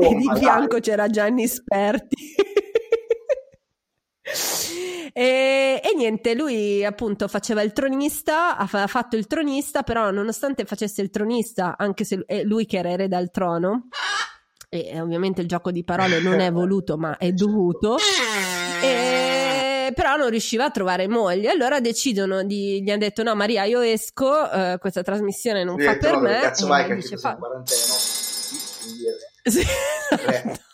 e 0.00 0.14
di 0.16 0.28
fianco 0.34 0.80
c'era 0.80 1.08
Gianni 1.08 1.46
Sperti. 1.46 2.16
E, 5.10 5.80
e, 5.82 5.96
niente, 5.96 6.34
lui 6.36 6.84
appunto 6.84 7.26
faceva 7.26 7.62
il 7.62 7.72
tronista, 7.72 8.56
ha 8.56 8.86
fatto 8.86 9.16
il 9.16 9.26
tronista, 9.26 9.82
però 9.82 10.12
nonostante 10.12 10.64
facesse 10.64 11.02
il 11.02 11.10
tronista, 11.10 11.74
anche 11.76 12.04
se 12.04 12.24
lui 12.44 12.66
che 12.66 12.78
era 12.78 12.90
erede 12.90 13.16
al 13.16 13.32
trono, 13.32 13.88
e 14.68 15.00
ovviamente 15.00 15.40
il 15.40 15.48
gioco 15.48 15.70
di 15.70 15.82
parole 15.82 16.20
non 16.20 16.40
è 16.40 16.52
voluto 16.52 16.96
ma 16.96 17.16
è 17.16 17.32
dovuto. 17.32 17.96
E 18.82 19.92
però 19.94 20.16
non 20.16 20.28
riusciva 20.28 20.66
a 20.66 20.70
trovare 20.70 21.08
moglie. 21.08 21.50
Allora 21.50 21.80
decidono 21.80 22.42
di 22.44 22.82
gli 22.82 22.90
hanno 22.90 22.98
detto 22.98 23.22
no 23.22 23.34
Maria 23.34 23.64
io 23.64 23.80
esco 23.80 24.50
eh, 24.50 24.76
questa 24.78 25.02
trasmissione 25.02 25.64
non 25.64 25.78
fa 25.78 25.96
per 25.96 26.16
me 26.18 26.40
cazzo 26.40 26.66
vai 26.66 26.86
che 26.86 26.94
dice, 26.96 27.16
fa... 27.16 27.36
quarantena 27.36 27.94
sì. 29.50 29.64
Esatto. 30.10 30.66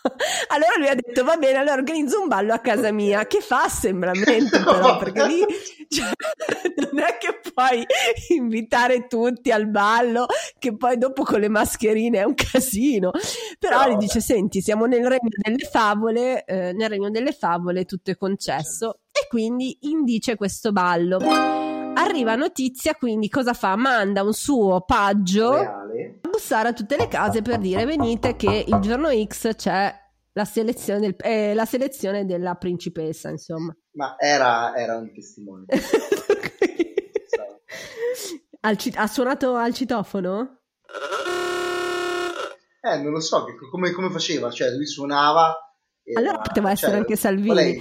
Allora 0.49 0.75
lui 0.77 0.89
ha 0.89 0.95
detto 0.95 1.25
va 1.25 1.37
bene, 1.37 1.59
allora 1.59 1.75
organizzo 1.77 2.21
un 2.21 2.29
ballo 2.29 2.53
a 2.53 2.59
casa 2.59 2.93
mia, 2.93 3.27
che 3.27 3.41
fa 3.41 3.65
assembramento 3.65 4.63
però, 4.63 4.99
perché 4.99 5.27
lì 5.27 5.41
cioè, 5.89 6.11
non 6.93 7.03
è 7.03 7.17
che 7.19 7.41
puoi 7.53 7.85
invitare 8.29 9.07
tutti 9.07 9.51
al 9.51 9.69
ballo, 9.69 10.27
che 10.59 10.77
poi 10.77 10.99
dopo 10.99 11.23
con 11.23 11.41
le 11.41 11.49
mascherine 11.49 12.19
è 12.19 12.25
un 12.25 12.35
casino. 12.35 13.11
Però 13.59 13.87
no, 13.87 13.93
gli 13.93 13.97
dice 13.97 14.21
senti, 14.21 14.61
siamo 14.61 14.85
nel 14.85 15.07
regno 15.07 15.31
delle 15.43 15.69
favole, 15.71 16.45
eh, 16.45 16.73
nel 16.73 16.91
regno 16.91 17.11
delle 17.11 17.33
favole 17.33 17.85
tutto 17.85 18.11
è 18.11 18.17
concesso 18.17 19.01
e 19.11 19.27
quindi 19.29 19.79
indice 19.83 20.37
questo 20.37 20.71
ballo. 20.71 21.19
Arriva 21.97 22.35
notizia, 22.35 22.95
quindi 22.95 23.29
cosa 23.29 23.55
fa? 23.55 23.75
Manda 23.77 24.23
un 24.23 24.35
suo 24.35 24.83
paggio 24.83 25.53
Reale. 25.53 26.21
A 26.35 26.37
bussare 26.37 26.69
a 26.69 26.73
tutte 26.73 26.97
le 26.97 27.07
case 27.09 27.43
per 27.43 27.59
dire 27.59 27.85
venite 27.85 28.35
che 28.37 28.65
il 28.67 28.79
giorno 28.81 29.09
X 29.11 29.55
c'è 29.55 29.95
la 30.33 30.45
selezione, 30.45 31.01
del, 31.01 31.15
eh, 31.21 31.55
la 31.55 31.65
selezione 31.65 32.27
della 32.27 32.57
principessa, 32.57 33.31
insomma. 33.31 33.73
Ma 33.93 34.17
era, 34.19 34.77
era 34.77 34.97
un 34.97 35.13
testimone. 35.15 35.67
al, 38.61 38.77
ha 38.95 39.07
suonato 39.07 39.55
al 39.55 39.73
citofono? 39.73 40.63
Eh, 42.81 42.99
non 42.99 43.13
lo 43.13 43.21
so, 43.21 43.45
che, 43.45 43.53
come, 43.71 43.93
come, 43.93 44.11
faceva, 44.11 44.51
cioè 44.51 44.71
lui 44.71 44.87
suonava... 44.87 45.57
Era, 46.03 46.19
allora 46.19 46.39
poteva 46.39 46.73
essere 46.73 46.91
cioè, 46.91 47.01
anche 47.01 47.15
Salvini. 47.17 47.47
Qual 47.47 47.59
è, 47.59 47.77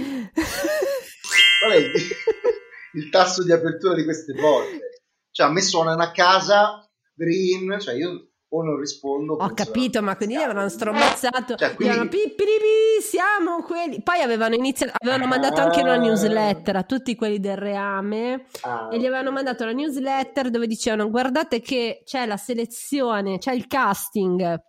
qual 1.60 1.72
è 1.72 1.76
il, 1.76 1.92
il, 3.04 3.10
tasso 3.10 3.44
di 3.44 3.52
apertura 3.52 3.96
di 3.96 4.04
queste 4.04 4.34
porte? 4.34 5.02
Cioè 5.32 5.48
a 5.48 5.52
me 5.52 5.62
suonano 5.62 6.04
a 6.04 6.12
casa, 6.12 6.88
green, 7.16 7.80
cioè 7.80 7.96
io 7.96 8.33
o 8.56 8.64
non 8.64 8.78
rispondo. 8.78 9.34
Ho 9.34 9.54
capito, 9.54 10.02
ma 10.02 10.16
quindi 10.16 10.36
avevano 10.36 10.70
strombazzato. 10.70 11.56
Cioè, 11.56 11.74
quindi... 11.76 11.94
Avevano, 11.94 12.10
pipiripi, 12.10 13.02
siamo 13.02 13.64
quelli. 13.64 14.02
Poi 14.02 14.22
avevano 14.22 14.56
iniziato, 14.56 14.94
avevano 15.00 15.26
ah, 15.26 15.28
mandato 15.28 15.62
anche 15.62 15.82
una 15.82 15.98
newsletter 15.98 16.76
a 16.76 16.84
tutti 16.84 17.16
quelli 17.16 17.40
del 17.40 17.58
reame 17.58 18.46
ah, 18.62 18.90
e 18.92 19.00
gli 19.00 19.06
avevano 19.06 19.32
mandato 19.32 19.66
la 19.66 19.72
newsletter 19.72 20.50
dove 20.52 20.68
dicevano 20.68 21.10
guardate 21.10 21.62
che 21.62 22.04
c'è 22.06 22.26
la 22.26 22.38
selezione, 22.38 23.40
c'è 23.40 23.54
il 23.54 23.66
casting 23.68 24.62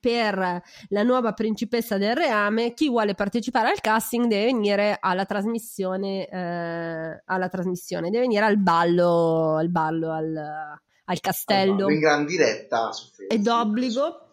per 0.00 0.62
la 0.88 1.02
nuova 1.04 1.32
principessa 1.32 1.96
del 1.96 2.16
reame, 2.16 2.74
chi 2.74 2.88
vuole 2.88 3.14
partecipare 3.14 3.68
al 3.68 3.80
casting 3.80 4.26
deve 4.26 4.46
venire 4.46 4.96
alla 4.98 5.24
trasmissione, 5.24 6.26
eh, 6.26 7.22
alla 7.24 7.48
trasmissione, 7.48 8.10
deve 8.10 8.24
venire 8.24 8.44
al 8.44 8.58
ballo, 8.58 9.54
al 9.54 9.68
ballo, 9.68 10.10
al, 10.10 10.80
al 11.06 11.20
castello. 11.20 11.90
in 11.90 11.98
gran 11.98 12.24
diretta 12.24 12.92
su 12.92 13.06
Facebook. 13.06 13.32
È 13.32 13.38
d'obbligo. 13.38 14.28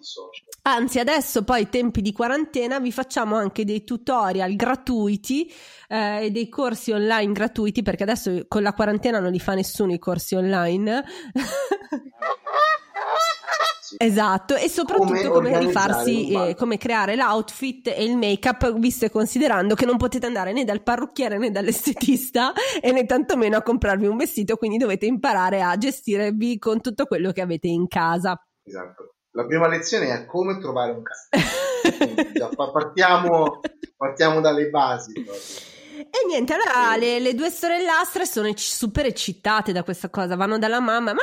Anzi, 0.64 1.00
adesso 1.00 1.44
poi 1.44 1.70
tempi 1.70 2.02
di 2.02 2.14
quarantena 2.14 2.80
vi 2.80 2.92
facciamo 2.92 3.36
anche 3.36 3.66
dei 3.66 3.84
tutorial 3.84 4.56
gratuiti 4.56 5.52
eh, 5.88 6.26
e 6.26 6.32
dei 6.32 6.50
corsi 6.50 6.92
online 6.92 7.32
gratuiti 7.34 7.82
perché 7.84 8.04
adesso 8.04 8.46
con 8.48 8.62
la 8.62 8.74
quarantena 8.74 9.20
non 9.20 9.32
li 9.32 9.40
fa 9.40 9.54
nessuno 9.54 9.94
i 9.94 10.00
corsi 10.00 10.36
online. 10.36 11.04
Esatto, 13.98 14.56
e 14.56 14.70
soprattutto 14.70 15.32
come, 15.32 15.52
come 15.52 15.60
rifarsi, 15.60 16.32
eh, 16.32 16.56
come 16.56 16.78
creare 16.78 17.16
l'outfit 17.16 17.88
e 17.88 18.04
il 18.04 18.18
make-up, 18.18 18.74
visto 18.80 19.06
e 19.06 19.10
considerando 19.10 19.76
che 19.76 19.86
non 19.86 19.98
potete 19.98 20.26
andare 20.26 20.54
né 20.54 20.64
dal 20.64 20.82
parrucchiere 20.82 21.38
né 21.38 21.52
dall'estetista 21.52 22.54
e 22.82 22.92
né 22.92 23.06
tantomeno 23.06 23.58
a 23.58 23.62
comprarvi 23.62 24.08
un 24.08 24.18
vestito, 24.18 24.58
quindi 24.58 24.78
dovete 24.78 25.06
imparare 25.06 25.62
a 25.62 25.78
gestirvi 25.78 26.58
con 26.60 26.82
tutto 26.82 27.06
quello 27.06 27.32
che 27.32 27.42
avete 27.42 27.68
in 27.68 27.88
casa. 27.88 28.42
Esatto. 28.64 29.16
La 29.36 29.46
prima 29.46 29.68
lezione 29.68 30.14
è 30.14 30.26
come 30.26 30.60
trovare 30.60 30.92
un 30.92 31.02
castello. 31.02 32.72
partiamo, 32.72 33.62
partiamo 33.98 34.42
dalle 34.42 34.70
basi. 34.70 35.14
Proprio. 35.14 35.72
E 35.96 36.26
niente, 36.28 36.54
allora 36.54 36.96
le, 36.96 37.20
le, 37.20 37.36
due 37.36 37.52
sorellastre 37.52 38.26
sono 38.26 38.52
super 38.56 39.06
eccitate 39.06 39.72
da 39.72 39.84
questa 39.84 40.10
cosa, 40.10 40.36
vanno 40.36 40.58
dalla 40.58 40.80
mamma, 40.80 41.12
mamma, 41.12 41.20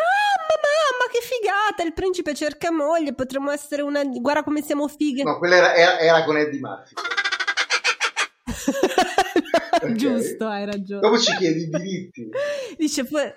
che 1.11 1.21
figata, 1.21 1.83
il 1.83 1.93
principe 1.93 2.35
cerca 2.35 2.71
moglie, 2.71 3.15
potremmo 3.15 3.51
essere 3.51 3.83
una... 3.83 4.03
guarda 4.05 4.43
come 4.43 4.63
siamo 4.63 4.89
fighe. 4.89 5.23
No, 5.23 5.39
quella 5.39 5.57
era, 5.57 5.75
era, 5.75 5.99
era 5.99 6.25
con 6.25 6.37
Eddie 6.37 6.61
Murphy. 6.61 6.95
okay. 9.77 9.95
Giusto, 9.95 10.47
hai 10.47 10.65
ragione. 10.65 11.01
Dopo 11.01 11.19
ci 11.19 11.35
chiedi 11.37 11.63
i 11.63 11.69
diritti. 11.69 12.29
Dice, 12.79 13.05
poi... 13.05 13.33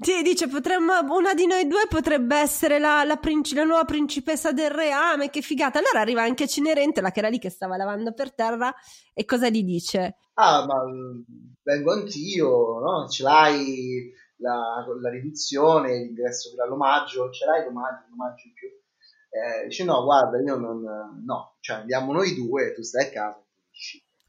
Sì, 0.00 0.22
dice, 0.22 0.46
potremmo, 0.46 0.92
una 1.12 1.34
di 1.34 1.44
noi 1.46 1.66
due 1.66 1.86
potrebbe 1.88 2.36
essere 2.36 2.78
la, 2.78 3.02
la, 3.02 3.16
princi- 3.16 3.56
la, 3.56 3.64
nuova 3.64 3.84
principessa 3.84 4.52
del 4.52 4.70
reame, 4.70 5.28
che 5.28 5.40
figata. 5.40 5.80
Allora 5.80 5.98
arriva 5.98 6.22
anche 6.22 6.46
Cenerentela, 6.46 7.10
che 7.10 7.18
era 7.18 7.28
lì 7.28 7.40
che 7.40 7.50
stava 7.50 7.76
lavando 7.76 8.12
per 8.14 8.32
terra, 8.32 8.72
e 9.12 9.24
cosa 9.24 9.48
gli 9.48 9.64
dice? 9.64 10.18
Ah, 10.34 10.64
ma 10.66 10.84
vengo 11.64 11.92
anch'io, 11.92 12.78
no? 12.78 13.08
Ce 13.08 13.24
l'hai 13.24 14.12
la, 14.38 14.84
la 15.00 15.10
riduzione, 15.10 15.96
l'ingresso 15.98 16.54
dell'omaggio, 16.54 17.30
ce 17.30 17.44
l'hai 17.44 17.64
l'omaggio, 17.64 18.06
l'omaggio 18.10 18.46
in 18.46 18.52
più? 18.54 18.68
Eh, 19.30 19.66
dice, 19.66 19.84
no, 19.84 20.02
guarda, 20.04 20.40
io 20.40 20.56
non... 20.56 20.82
No, 21.24 21.56
cioè 21.60 21.78
andiamo 21.78 22.12
noi 22.12 22.34
due, 22.34 22.72
tu 22.72 22.82
stai 22.82 23.06
a 23.06 23.10
casa. 23.10 23.42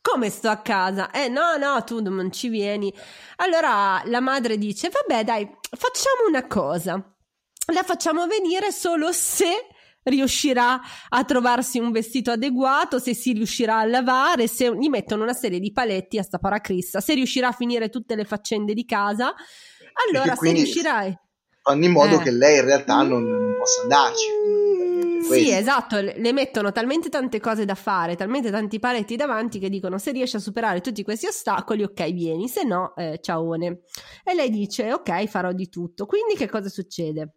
Come 0.01 0.29
sto 0.29 0.49
a 0.49 0.57
casa? 0.57 1.11
Eh 1.11 1.27
no, 1.27 1.57
no, 1.57 1.83
tu 1.83 2.01
non 2.01 2.31
ci 2.31 2.49
vieni. 2.49 2.93
Allora 3.37 4.01
la 4.05 4.19
madre 4.19 4.57
dice, 4.57 4.89
vabbè 4.89 5.23
dai, 5.23 5.45
facciamo 5.69 6.27
una 6.27 6.47
cosa. 6.47 6.93
La 7.73 7.83
facciamo 7.83 8.25
venire 8.25 8.71
solo 8.71 9.11
se 9.11 9.67
riuscirà 10.03 10.79
a 11.09 11.23
trovarsi 11.23 11.79
un 11.79 11.91
vestito 11.91 12.31
adeguato, 12.31 12.99
se 12.99 13.13
si 13.13 13.33
riuscirà 13.33 13.79
a 13.79 13.85
lavare, 13.85 14.47
se 14.47 14.73
gli 14.75 14.89
mettono 14.89 15.23
una 15.23 15.33
serie 15.33 15.59
di 15.59 15.71
paletti 15.71 16.17
a 16.17 16.23
sta 16.23 16.39
paracrista, 16.39 16.99
se 16.99 17.13
riuscirà 17.13 17.49
a 17.49 17.53
finire 17.53 17.89
tutte 17.89 18.15
le 18.15 18.23
faccende 18.23 18.73
di 18.73 18.85
casa, 18.85 19.35
allora 20.07 20.35
se 20.35 20.51
riuscirai... 20.51 21.17
Fanno 21.61 21.85
in 21.85 21.91
modo 21.91 22.19
eh. 22.19 22.23
che 22.23 22.31
lei 22.31 22.57
in 22.59 22.65
realtà 22.65 23.01
non, 23.03 23.23
non 23.23 23.55
possa 23.57 23.81
andarci. 23.81 24.25
Sì, 25.21 25.51
esatto, 25.51 25.99
le 25.99 26.33
mettono 26.33 26.71
talmente 26.71 27.09
tante 27.09 27.39
cose 27.39 27.65
da 27.65 27.75
fare, 27.75 28.15
talmente 28.15 28.49
tanti 28.49 28.79
paletti 28.79 29.15
davanti 29.15 29.59
che 29.59 29.69
dicono 29.69 29.97
se 29.97 30.11
riesci 30.11 30.37
a 30.37 30.39
superare 30.39 30.81
tutti 30.81 31.03
questi 31.03 31.27
ostacoli, 31.27 31.83
ok, 31.83 32.11
vieni, 32.11 32.47
se 32.47 32.63
no, 32.63 32.95
eh, 32.95 33.19
ciaone. 33.21 33.81
E 34.23 34.33
lei 34.33 34.49
dice, 34.49 34.91
ok, 34.93 35.27
farò 35.27 35.51
di 35.51 35.69
tutto. 35.69 36.05
Quindi 36.05 36.35
che 36.35 36.49
cosa 36.49 36.69
succede? 36.69 37.33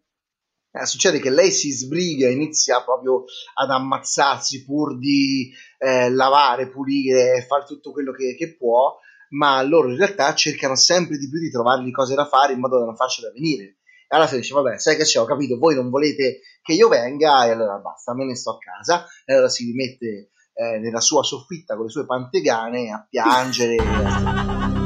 Eh, 0.71 0.87
succede 0.87 1.19
che 1.19 1.29
lei 1.29 1.51
si 1.51 1.69
sbriga, 1.71 2.27
inizia 2.29 2.83
proprio 2.83 3.25
ad 3.53 3.69
ammazzarsi 3.69 4.65
pur 4.65 4.97
di 4.97 5.51
eh, 5.77 6.09
lavare, 6.09 6.69
pulire, 6.69 7.45
fare 7.47 7.65
tutto 7.65 7.91
quello 7.91 8.11
che, 8.11 8.35
che, 8.35 8.55
può, 8.55 8.97
ma 9.33 9.61
loro 9.63 9.89
in 9.89 9.97
realtà 9.97 10.33
cercano 10.33 10.75
sempre 10.75 11.17
di 11.17 11.29
più 11.29 11.39
di 11.39 11.51
trovargli 11.51 11.91
cose 11.91 12.15
da 12.15 12.25
fare 12.25 12.53
in 12.53 12.59
modo 12.59 12.79
da 12.79 12.85
non 12.85 12.95
farcela 12.95 13.31
venire. 13.31 13.77
Alla 14.07 14.27
fine 14.27 14.41
dice 14.41 14.53
vabbè 14.53 14.77
sai 14.77 14.95
che 14.95 15.03
c'è 15.03 15.19
ho 15.19 15.25
capito 15.25 15.57
voi 15.57 15.73
non 15.73 15.89
volete 15.89 16.41
che 16.61 16.73
io 16.73 16.87
venga 16.87 17.45
e 17.45 17.49
allora 17.49 17.77
basta 17.77 18.13
me 18.13 18.25
ne 18.25 18.35
sto 18.35 18.51
a 18.51 18.57
casa. 18.57 19.05
E 19.25 19.33
allora 19.33 19.49
si 19.49 19.65
rimette 19.65 20.29
eh, 20.53 20.77
nella 20.79 20.99
sua 20.99 21.23
soffitta 21.23 21.75
con 21.75 21.85
le 21.85 21.91
sue 21.91 22.05
pantegane 22.05 22.91
a 22.91 23.05
piangere. 23.09 23.75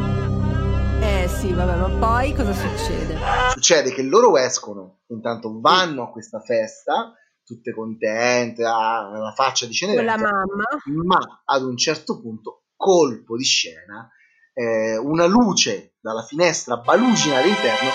Eh 0.99 1.27
sì 1.27 1.53
vabbè 1.53 1.75
ma 1.75 1.89
poi 1.99 2.33
cosa 2.33 2.53
succede? 2.53 3.17
succede 3.51 3.91
che 3.91 4.01
loro 4.01 4.35
escono 4.37 5.01
intanto 5.07 5.59
vanno 5.59 6.03
a 6.03 6.11
questa 6.11 6.39
festa 6.39 7.13
tutte 7.43 7.71
contente 7.71 8.61
la 8.63 9.31
faccia 9.35 9.67
di 9.67 9.73
Cenerentola 9.73 10.15
con 10.15 10.25
la 10.25 10.45
mamma. 10.45 11.03
ma 11.05 11.41
ad 11.45 11.63
un 11.63 11.77
certo 11.77 12.19
punto 12.19 12.63
colpo 12.75 13.37
di 13.37 13.43
scena 13.43 14.09
eh, 14.57 14.97
una 14.97 15.27
luce 15.27 15.93
dalla 15.99 16.23
finestra 16.23 16.77
balucina 16.77 17.37
all'interno 17.37 17.89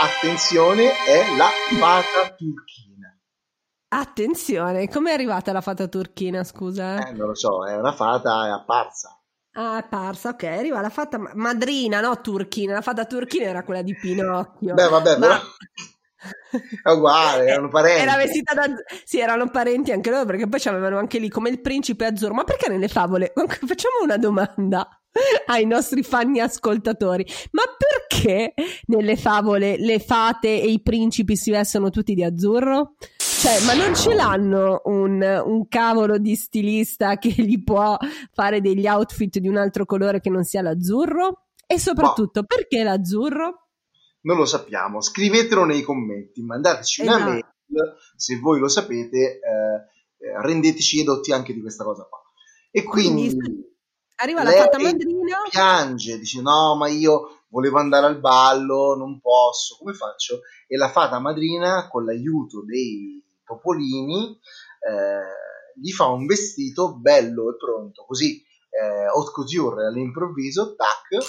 attenzione, 0.00 0.90
è 1.06 1.36
la 1.36 1.48
fata 1.78 2.34
turchina. 2.34 3.16
Attenzione, 3.88 4.88
come 4.88 5.10
è 5.10 5.14
arrivata 5.14 5.52
la 5.52 5.60
fata 5.60 5.86
turchina, 5.86 6.42
scusa? 6.42 7.06
Eh, 7.06 7.12
non 7.12 7.28
lo 7.28 7.34
so, 7.36 7.64
è 7.64 7.76
una 7.76 7.92
fata, 7.92 8.46
è 8.46 8.50
apparsa. 8.50 9.16
Ah, 9.52 9.76
è 9.76 9.78
apparsa, 9.80 10.30
ok, 10.30 10.42
arriva 10.42 10.80
la 10.80 10.88
fata 10.88 11.18
madrina, 11.34 12.00
no 12.00 12.20
turchina, 12.20 12.72
la 12.72 12.80
fata 12.80 13.04
turchina 13.04 13.44
era 13.44 13.62
quella 13.62 13.82
di 13.82 13.94
Pinocchio. 13.94 14.74
Beh, 14.74 14.88
vabbè, 14.88 15.18
Ma... 15.18 15.26
però... 15.26 15.40
È 16.82 16.90
uguale, 16.90 17.46
erano 17.46 17.68
parenti. 17.70 18.02
Era 18.02 18.16
vestita 18.16 18.54
da... 18.54 18.64
Sì, 19.04 19.20
erano 19.20 19.48
parenti 19.50 19.92
anche 19.92 20.10
loro 20.10 20.24
perché 20.24 20.48
poi 20.48 20.60
avevano 20.64 20.98
anche 20.98 21.18
lì 21.18 21.28
come 21.28 21.50
il 21.50 21.60
principe 21.60 22.06
azzurro. 22.06 22.34
Ma 22.34 22.44
perché 22.44 22.68
nelle 22.68 22.88
favole? 22.88 23.32
Facciamo 23.36 24.02
una 24.02 24.16
domanda 24.16 25.01
ai 25.46 25.66
nostri 25.66 26.02
fanni 26.02 26.40
ascoltatori. 26.40 27.26
Ma 27.52 27.62
perché 27.76 28.54
nelle 28.86 29.16
favole 29.16 29.76
le 29.78 29.98
fate 29.98 30.60
e 30.60 30.68
i 30.68 30.82
principi 30.82 31.36
si 31.36 31.50
vestono 31.50 31.90
tutti 31.90 32.14
di 32.14 32.24
azzurro? 32.24 32.94
Cioè, 33.18 33.64
ma 33.64 33.74
non 33.74 33.94
ce 33.96 34.14
l'hanno 34.14 34.82
un, 34.84 35.20
un, 35.44 35.66
cavolo 35.66 36.18
di 36.18 36.36
stilista 36.36 37.18
che 37.18 37.30
gli 37.30 37.62
può 37.62 37.96
fare 38.32 38.60
degli 38.60 38.86
outfit 38.86 39.38
di 39.38 39.48
un 39.48 39.56
altro 39.56 39.84
colore 39.84 40.20
che 40.20 40.30
non 40.30 40.44
sia 40.44 40.62
l'azzurro? 40.62 41.46
E 41.66 41.78
soprattutto, 41.78 42.40
no. 42.40 42.46
perché 42.46 42.84
l'azzurro? 42.84 43.68
Non 44.20 44.36
lo 44.36 44.44
sappiamo. 44.44 45.00
Scrivetelo 45.00 45.64
nei 45.64 45.82
commenti, 45.82 46.42
mandateci 46.42 47.02
esatto. 47.02 47.16
una 47.16 47.26
mail 47.30 47.44
se 48.16 48.38
voi 48.38 48.58
lo 48.60 48.68
sapete, 48.68 49.40
eh, 49.40 50.26
eh, 50.26 50.42
rendeteci 50.42 51.00
edotti 51.00 51.32
anche 51.32 51.52
di 51.52 51.60
questa 51.60 51.84
cosa 51.84 52.06
qua. 52.08 52.20
E 52.70 52.82
quindi, 52.82 53.34
quindi 53.34 53.71
arriva 54.22 54.42
la 54.42 54.52
fata 54.52 54.78
madrina. 54.78 55.38
Piange, 55.48 56.18
dice 56.18 56.40
no, 56.40 56.76
ma 56.76 56.88
io 56.88 57.42
volevo 57.48 57.78
andare 57.78 58.06
al 58.06 58.18
ballo, 58.18 58.94
non 58.96 59.20
posso, 59.20 59.76
come 59.78 59.92
faccio? 59.92 60.40
E 60.66 60.76
la 60.76 60.88
fata 60.88 61.18
madrina, 61.18 61.88
con 61.88 62.04
l'aiuto 62.04 62.64
dei 62.64 63.22
topolini, 63.44 64.38
eh, 64.88 65.80
gli 65.80 65.90
fa 65.90 66.06
un 66.06 66.26
vestito 66.26 66.96
bello 66.96 67.50
e 67.50 67.56
pronto, 67.56 68.04
così 68.06 68.42
eh, 68.70 69.04
haute 69.04 69.30
couture 69.32 69.86
all'improvviso, 69.86 70.74
tac, 70.74 71.24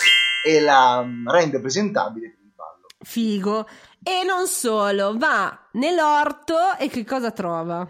e 0.45 0.59
la 0.61 1.03
mm, 1.03 1.27
rende 1.27 1.59
presentabile 1.59 2.29
per 2.29 2.39
il 2.45 2.51
ballo. 2.55 2.87
Figo. 2.99 3.67
E 4.01 4.23
non 4.25 4.47
solo, 4.47 5.17
va 5.17 5.67
nell'orto 5.73 6.75
e 6.77 6.89
che 6.89 7.05
cosa 7.05 7.31
trova? 7.31 7.87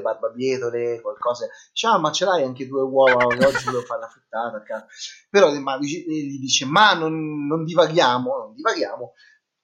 Barbabietole, 0.00 1.00
qualcosa. 1.00 1.46
Dice, 1.72 1.86
ah, 1.86 1.98
ma 1.98 2.12
ce 2.12 2.24
l'hai 2.24 2.42
anche 2.42 2.66
due 2.66 2.82
uova, 2.82 3.26
oggi 3.26 3.64
devo 3.64 3.82
fare 3.82 4.00
la 4.00 4.08
frittata. 4.08 4.86
Però 5.28 5.52
ma, 5.60 5.78
gli 5.78 6.38
dice, 6.38 6.64
ma 6.66 6.94
non, 6.94 7.46
non 7.46 7.64
divaghiamo, 7.64 8.36
non 8.36 8.54
divaghiamo. 8.54 9.12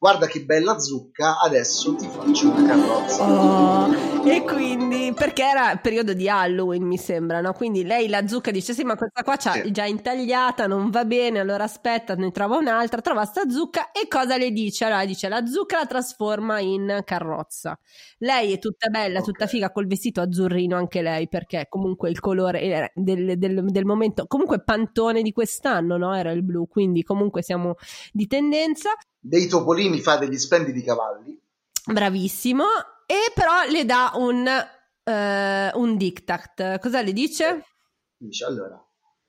Guarda 0.02 0.26
che 0.26 0.44
bella 0.44 0.80
zucca, 0.80 1.38
adesso 1.38 1.94
ti 1.94 2.08
faccio 2.08 2.50
una 2.50 2.66
carrozza. 2.66 3.22
Oh, 3.24 4.26
e 4.28 4.42
quindi, 4.42 5.12
perché 5.14 5.44
era 5.44 5.76
periodo 5.76 6.12
di 6.12 6.28
Halloween, 6.28 6.82
mi 6.82 6.98
sembra, 6.98 7.40
no? 7.40 7.52
Quindi 7.52 7.84
lei 7.84 8.08
la 8.08 8.26
zucca 8.26 8.50
dice: 8.50 8.74
Sì, 8.74 8.82
ma 8.82 8.96
questa 8.96 9.22
qua 9.22 9.36
c'ha 9.36 9.52
Sì. 9.52 9.70
già 9.70 9.84
intagliata, 9.84 10.66
non 10.66 10.90
va 10.90 11.04
bene. 11.04 11.38
Allora 11.38 11.62
aspetta, 11.62 12.16
ne 12.16 12.32
trova 12.32 12.56
un'altra. 12.56 13.00
Trova 13.00 13.24
sta 13.24 13.48
zucca 13.48 13.92
e 13.92 14.08
cosa 14.08 14.36
le 14.36 14.50
dice? 14.50 14.86
Allora 14.86 15.04
dice: 15.04 15.28
La 15.28 15.46
zucca 15.46 15.78
la 15.78 15.86
trasforma 15.86 16.58
in 16.58 17.02
carrozza. 17.04 17.78
Lei 18.18 18.54
è 18.54 18.58
tutta 18.58 18.88
bella, 18.88 19.20
Ok. 19.20 19.24
tutta 19.24 19.46
figa, 19.46 19.70
col 19.70 19.86
vestito 19.86 20.20
azzurrino 20.20 20.76
anche 20.76 21.00
lei, 21.00 21.28
perché 21.28 21.66
comunque 21.68 22.10
il 22.10 22.18
colore 22.18 22.90
del, 22.94 23.38
del- 23.38 23.66
del 23.70 23.84
momento, 23.84 24.26
comunque 24.26 24.64
pantone 24.64 25.22
di 25.22 25.30
quest'anno, 25.30 25.96
no? 25.96 26.12
Era 26.12 26.32
il 26.32 26.42
blu, 26.42 26.66
quindi 26.66 27.04
comunque 27.04 27.42
siamo 27.42 27.74
di 28.12 28.26
tendenza. 28.26 28.90
Dei 29.24 29.46
topolini 29.46 30.00
fa 30.00 30.16
degli 30.16 30.36
splendidi 30.36 30.82
cavalli. 30.82 31.40
Bravissimo. 31.86 32.64
E 33.06 33.30
però 33.32 33.62
le 33.70 33.84
dà 33.84 34.10
un, 34.16 34.46
eh, 34.48 35.70
un 35.74 35.96
diktat. 35.96 36.80
Cosa 36.80 37.02
le 37.02 37.12
dice? 37.12 37.64
Dice 38.16 38.44
allora, 38.44 38.84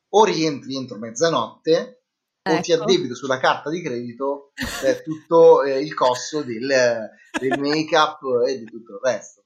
o 0.09 0.23
rientri 0.25 0.75
entro 0.75 0.97
mezzanotte 0.97 2.05
o 2.41 2.59
ti 2.59 2.71
Ecco. 2.71 2.83
addebito 2.83 3.15
sulla 3.15 3.39
carta 3.39 3.69
di 3.69 3.81
credito 3.83 4.51
eh, 4.83 5.01
tutto 5.05 5.61
eh, 5.63 5.79
il 5.79 5.93
costo 5.93 6.41
del, 6.41 7.09
del 7.39 7.59
make-up 7.59 8.19
e 8.47 8.57
di 8.57 8.65
tutto 8.65 8.93
il 8.93 8.99
resto. 9.01 9.42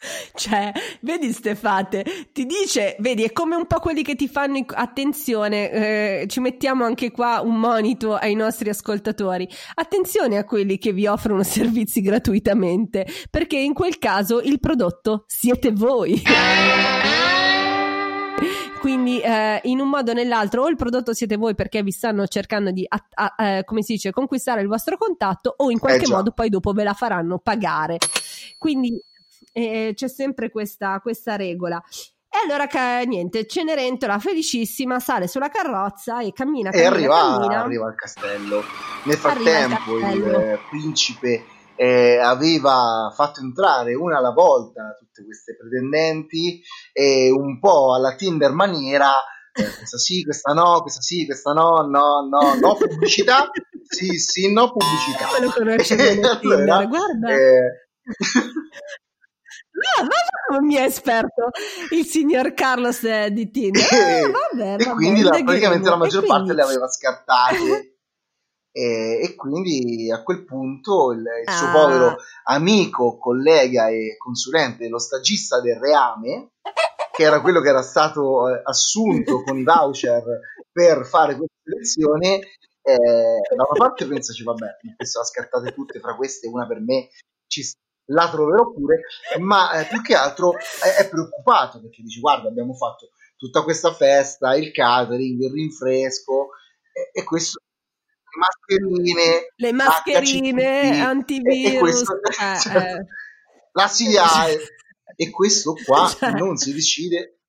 Cioè, 0.34 0.72
vedi 1.00 1.32
Stefate, 1.32 2.04
ti 2.32 2.46
dice, 2.46 2.96
vedi, 3.00 3.22
è 3.24 3.32
come 3.32 3.56
un 3.56 3.66
po' 3.66 3.78
quelli 3.80 4.02
che 4.02 4.14
ti 4.14 4.28
fanno 4.28 4.64
attenzione, 4.66 5.70
eh, 5.70 6.26
ci 6.28 6.40
mettiamo 6.40 6.84
anche 6.84 7.10
qua 7.10 7.40
un 7.42 7.56
monito 7.58 8.14
ai 8.14 8.34
nostri 8.34 8.70
ascoltatori. 8.70 9.48
Attenzione 9.74 10.38
a 10.38 10.44
quelli 10.44 10.78
che 10.78 10.92
vi 10.92 11.06
offrono 11.06 11.42
servizi 11.44 12.00
gratuitamente, 12.00 13.06
perché 13.30 13.58
in 13.58 13.74
quel 13.74 13.98
caso 13.98 14.40
il 14.40 14.58
prodotto 14.60 15.24
siete 15.26 15.72
voi. 15.72 16.22
Quindi 18.80 19.20
eh, 19.20 19.60
in 19.64 19.78
un 19.78 19.90
modo 19.90 20.12
o 20.12 20.14
nell'altro 20.14 20.62
o 20.62 20.68
il 20.68 20.76
prodotto 20.76 21.12
siete 21.12 21.36
voi 21.36 21.54
perché 21.54 21.82
vi 21.82 21.90
stanno 21.90 22.26
cercando 22.26 22.70
di, 22.70 22.82
a- 22.88 23.34
a- 23.36 23.58
eh, 23.58 23.64
come 23.64 23.82
si 23.82 23.92
dice, 23.92 24.10
conquistare 24.10 24.62
il 24.62 24.68
vostro 24.68 24.96
contatto 24.96 25.52
o 25.54 25.70
in 25.70 25.78
qualche 25.78 26.06
Eh 26.06 26.08
modo 26.08 26.30
poi 26.30 26.48
dopo 26.48 26.72
ve 26.72 26.84
la 26.84 26.94
faranno 26.94 27.38
pagare. 27.38 27.98
Quindi 28.56 28.98
eh, 29.52 29.92
c'è 29.94 30.08
sempre 30.08 30.50
questa, 30.50 30.98
questa 31.00 31.36
regola. 31.36 31.82
E 32.32 32.38
allora 32.48 32.68
niente, 33.04 33.44
Cenerentola 33.44 34.20
felicissima 34.20 35.00
sale 35.00 35.26
sulla 35.26 35.48
carrozza 35.48 36.20
e 36.22 36.32
cammina, 36.32 36.70
E 36.70 36.82
cammina, 36.82 36.90
arriva, 36.90 37.16
cammina. 37.16 37.60
arriva 37.64 37.86
al 37.86 37.94
castello. 37.96 38.62
Nel 39.04 39.16
frattempo 39.16 39.96
il 39.98 40.02
castello. 40.02 40.40
eh, 40.40 40.58
principe 40.70 41.44
eh, 41.74 42.18
aveva 42.18 43.12
fatto 43.16 43.40
entrare 43.40 43.94
una 43.94 44.18
alla 44.18 44.30
volta 44.32 44.94
tutte 44.98 45.24
queste 45.24 45.56
pretendenti 45.56 46.62
e 46.92 47.30
un 47.30 47.58
po' 47.58 47.94
alla 47.94 48.14
Tinder 48.14 48.52
maniera 48.52 49.10
eh, 49.52 49.64
questa 49.76 49.96
sì, 49.98 50.22
questa 50.22 50.52
no, 50.52 50.82
questa 50.82 51.00
sì, 51.00 51.26
questa 51.26 51.52
no, 51.52 51.78
no, 51.88 52.28
no, 52.30 52.54
no 52.60 52.76
pubblicità, 52.76 53.50
sì, 53.88 54.18
sì, 54.18 54.52
no 54.52 54.70
pubblicità. 54.70 55.26
Come 55.26 55.40
lo 55.46 55.50
conosce 55.50 55.96
bene 55.96 56.20
Allora, 56.28 56.38
Tinder? 56.38 56.86
Guarda. 56.86 57.28
eh, 57.28 57.88
Ah, 59.98 60.02
ma 60.02 60.08
come 60.46 60.66
mi 60.66 60.74
è 60.76 60.82
esperto 60.82 61.50
il 61.90 62.04
signor 62.04 62.54
Carlos 62.54 63.02
eh, 63.04 63.30
di 63.30 63.50
Tinder. 63.50 63.82
Ah, 63.82 64.30
vabbè, 64.52 64.74
e 64.74 64.84
vabbè, 64.84 64.94
quindi 64.94 65.22
la- 65.22 65.30
praticamente 65.42 65.88
la 65.88 65.94
E 65.94 65.98
maggior 65.98 66.24
quindi- 66.24 66.28
parte 66.28 66.52
le 66.54 66.62
aveva 66.62 66.88
scartate 66.88 67.94
e, 68.72 69.20
e 69.22 69.34
quindi 69.34 70.10
a 70.12 70.22
quel 70.22 70.44
punto 70.44 71.12
il, 71.12 71.20
il 71.46 71.52
suo 71.52 71.66
Ah. 71.68 71.72
povero 71.72 72.16
amico, 72.44 73.18
collega 73.18 73.88
e 73.88 74.16
consulente, 74.16 74.88
lo 74.88 74.98
stagista 74.98 75.60
del 75.60 75.78
reame, 75.80 76.50
che 77.12 77.22
era 77.22 77.40
quello 77.40 77.60
che 77.60 77.68
era 77.68 77.82
stato 77.82 78.48
eh, 78.48 78.60
assunto 78.64 79.42
con 79.42 79.58
i 79.58 79.64
voucher 79.64 80.22
per 80.70 81.04
fare 81.04 81.36
questa 81.36 81.56
selezione, 81.64 82.36
eh, 82.82 82.96
da 83.56 83.64
una 83.64 83.76
parte 83.76 84.06
pensaci, 84.06 84.42
vabbè, 84.44 84.66
le 84.82 84.94
ha 84.96 85.24
scartate 85.24 85.72
tutte, 85.74 85.98
fra 86.00 86.14
queste 86.14 86.46
una 86.46 86.66
per 86.66 86.80
me, 86.80 87.08
ci 87.48 87.62
s- 87.64 87.74
la 88.10 88.28
troverò 88.30 88.70
pure, 88.70 89.02
ma 89.38 89.72
eh, 89.72 89.86
più 89.86 90.02
che 90.02 90.14
altro 90.14 90.56
è, 90.56 91.02
è 91.02 91.08
preoccupato 91.08 91.80
perché 91.80 92.02
dice, 92.02 92.20
guarda, 92.20 92.48
abbiamo 92.48 92.74
fatto 92.74 93.10
tutta 93.36 93.62
questa 93.62 93.92
festa, 93.92 94.54
il 94.54 94.70
catering, 94.72 95.40
il 95.40 95.50
rinfresco, 95.50 96.50
e, 96.92 97.20
e 97.20 97.24
questo 97.24 97.60
mascherine, 98.38 99.52
le 99.56 99.72
mascherine 99.72 100.90
HCP, 100.90 101.02
antivirus, 101.04 101.72
e 101.72 101.78
questo- 101.78 102.20
eh, 102.40 102.60
cioè, 102.60 102.76
eh. 102.76 103.06
la 103.72 103.86
SIAE 103.88 104.58
e 105.16 105.30
questo 105.30 105.74
qua 105.84 106.08
Cioè, 106.16 106.30
non 106.32 106.56
si 106.56 106.72
decide 106.72 107.40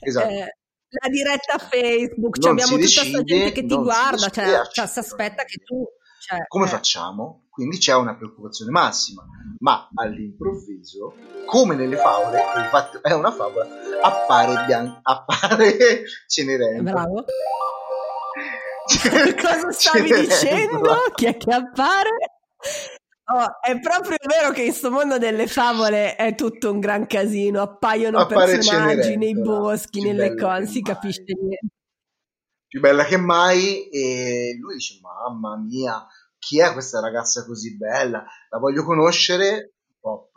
esatto 0.00 0.28
eh, 0.28 0.56
la 0.90 1.08
diretta 1.10 1.58
Facebook, 1.58 2.38
cioè 2.38 2.52
abbiamo 2.52 2.76
tutta 2.76 2.82
questa 2.82 3.02
decide, 3.02 3.24
gente 3.24 3.52
che 3.52 3.62
ti 3.62 3.74
si 3.74 3.76
guarda, 3.76 4.26
decide, 4.28 4.46
cioè, 4.46 4.66
cioè, 4.72 4.86
si 4.86 4.98
aspetta 5.00 5.44
che 5.44 5.56
tu... 5.58 5.84
Cioè, 6.18 6.46
come 6.46 6.64
eh, 6.64 6.68
facciamo? 6.68 7.47
Quindi 7.58 7.78
c'è 7.78 7.92
una 7.92 8.14
preoccupazione 8.14 8.70
massima, 8.70 9.26
ma 9.58 9.88
all'improvviso, 9.96 11.12
come 11.44 11.74
nelle 11.74 11.96
favole, 11.96 12.38
infatti 12.54 12.98
è 13.02 13.10
una 13.10 13.32
favola, 13.32 13.66
appare, 14.00 14.64
Bian- 14.64 15.00
appare 15.02 16.04
Cenerentola. 16.28 16.92
Bravo. 16.92 17.24
Cosa 18.86 19.72
stavi 19.72 20.08
Cenerentola. 20.08 20.20
dicendo? 20.22 20.94
Chi 21.16 21.26
è 21.26 21.36
che 21.36 21.52
appare? 21.52 22.10
Oh, 23.30 23.60
è 23.60 23.80
proprio 23.80 24.16
vero 24.24 24.52
che 24.52 24.60
in 24.62 24.68
questo 24.68 24.92
mondo 24.92 25.18
delle 25.18 25.48
favole 25.48 26.14
è 26.14 26.36
tutto 26.36 26.70
un 26.70 26.78
gran 26.78 27.08
casino, 27.08 27.60
appaiono 27.60 28.18
Appare 28.20 28.52
personaggi 28.52 29.16
nei 29.16 29.30
Cenerentola, 29.34 29.58
boschi, 29.58 30.00
nelle 30.00 30.36
cose, 30.36 30.66
si 30.66 30.80
capisce 30.80 31.24
niente. 31.26 31.66
più 32.68 32.80
bella 32.80 33.04
che 33.04 33.16
mai 33.16 33.88
e 33.88 34.56
lui 34.60 34.74
dice 34.74 35.00
mamma 35.02 35.56
mia 35.56 36.06
chi 36.38 36.60
è 36.60 36.72
questa 36.72 37.00
ragazza 37.00 37.44
così 37.44 37.76
bella 37.76 38.24
la 38.50 38.58
voglio 38.58 38.84
conoscere 38.84 39.74
pop 40.00 40.32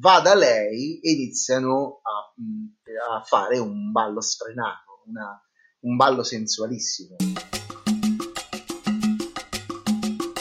va 0.00 0.20
da 0.20 0.34
lei 0.34 0.98
e 1.00 1.12
iniziano 1.12 2.00
a, 2.02 3.16
a 3.16 3.22
fare 3.22 3.58
un 3.58 3.92
ballo 3.92 4.20
sfrenato 4.20 5.02
una- 5.06 5.40
un 5.80 5.96
ballo 5.96 6.22
sensualissimo 6.24 7.16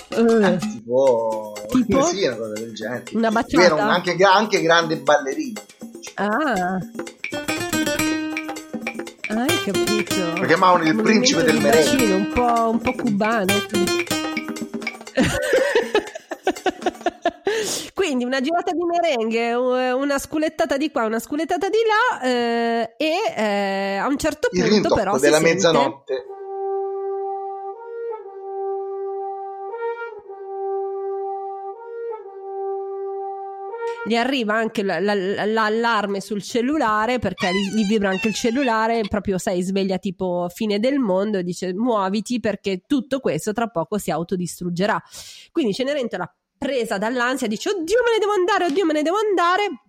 Eh, 0.09 0.53
Eh, 0.53 0.57
tipo, 0.57 1.53
Tipo? 1.69 2.01
sì 2.05 2.25
una 2.25 2.35
cosa 2.37 2.53
del 2.53 2.73
genere 2.73 3.03
una 3.13 3.29
baciata? 3.29 3.63
era 3.63 3.75
un- 3.75 3.81
anche, 3.81 4.15
anche 4.23 4.61
grande 4.61 4.97
ballerino 5.01 5.61
Ah. 6.15 6.79
Ah, 9.29 9.41
hai 9.41 9.63
capito. 9.63 10.39
lo 10.39 10.45
chiamavano 10.45 10.83
il 10.83 10.95
principe 10.95 11.43
del 11.43 11.59
merengue 11.59 12.13
un 12.13 12.31
po', 12.33 12.69
un 12.69 12.79
po' 12.79 12.93
cubano. 12.93 13.53
Quindi 17.93 18.23
una 18.23 18.39
girata 18.39 18.71
di 18.71 18.83
merengue, 18.83 19.91
una 19.91 20.17
sculettata 20.17 20.77
di 20.77 20.89
qua, 20.91 21.05
una 21.05 21.19
sculettata 21.19 21.67
di 21.67 21.77
là 21.85 22.21
eh, 22.21 22.93
e 22.97 23.15
eh, 23.35 23.97
a 23.97 24.07
un 24.07 24.17
certo 24.17 24.47
punto 24.49 24.95
però 24.95 25.17
della 25.17 25.37
sente- 25.37 25.53
mezzanotte 25.53 26.25
gli 34.08 34.15
arriva 34.15 34.56
anche 34.56 34.82
la- 34.84 35.00
la- 35.00 35.13
l'allarme 35.46 36.22
sul 36.22 36.41
cellulare 36.41 37.20
perché 37.20 37.50
gli, 37.52 37.86
vibra 37.86 38.10
anche 38.10 38.30
il 38.30 38.34
cellulare, 38.34 39.02
proprio 39.08 39.38
sai, 39.38 39.62
sveglia 39.62 39.98
tipo 39.98 40.48
fine 40.54 40.80
del 40.80 40.98
mondo 41.00 41.38
e 41.38 41.43
dice 41.43 41.74
muoviti 41.74 42.39
perché 42.39 42.82
tutto 42.88 43.20
questo 43.20 43.54
tra 43.54 43.67
poco 43.67 43.98
si 43.98 44.10
autodistruggerà. 44.12 45.02
Quindi 45.52 45.74
Cenerentola 45.74 46.32
presa 46.58 46.98
dall'ansia 46.98 47.48
dice 47.48 47.70
oddio 47.70 47.98
me 48.04 48.12
ne 48.13 48.20
devo 48.20 48.32
andare, 48.32 48.65
oddio 48.65 48.86
me 48.86 48.93
ne 48.93 49.02
devo 49.04 49.17
andare. 49.17 49.82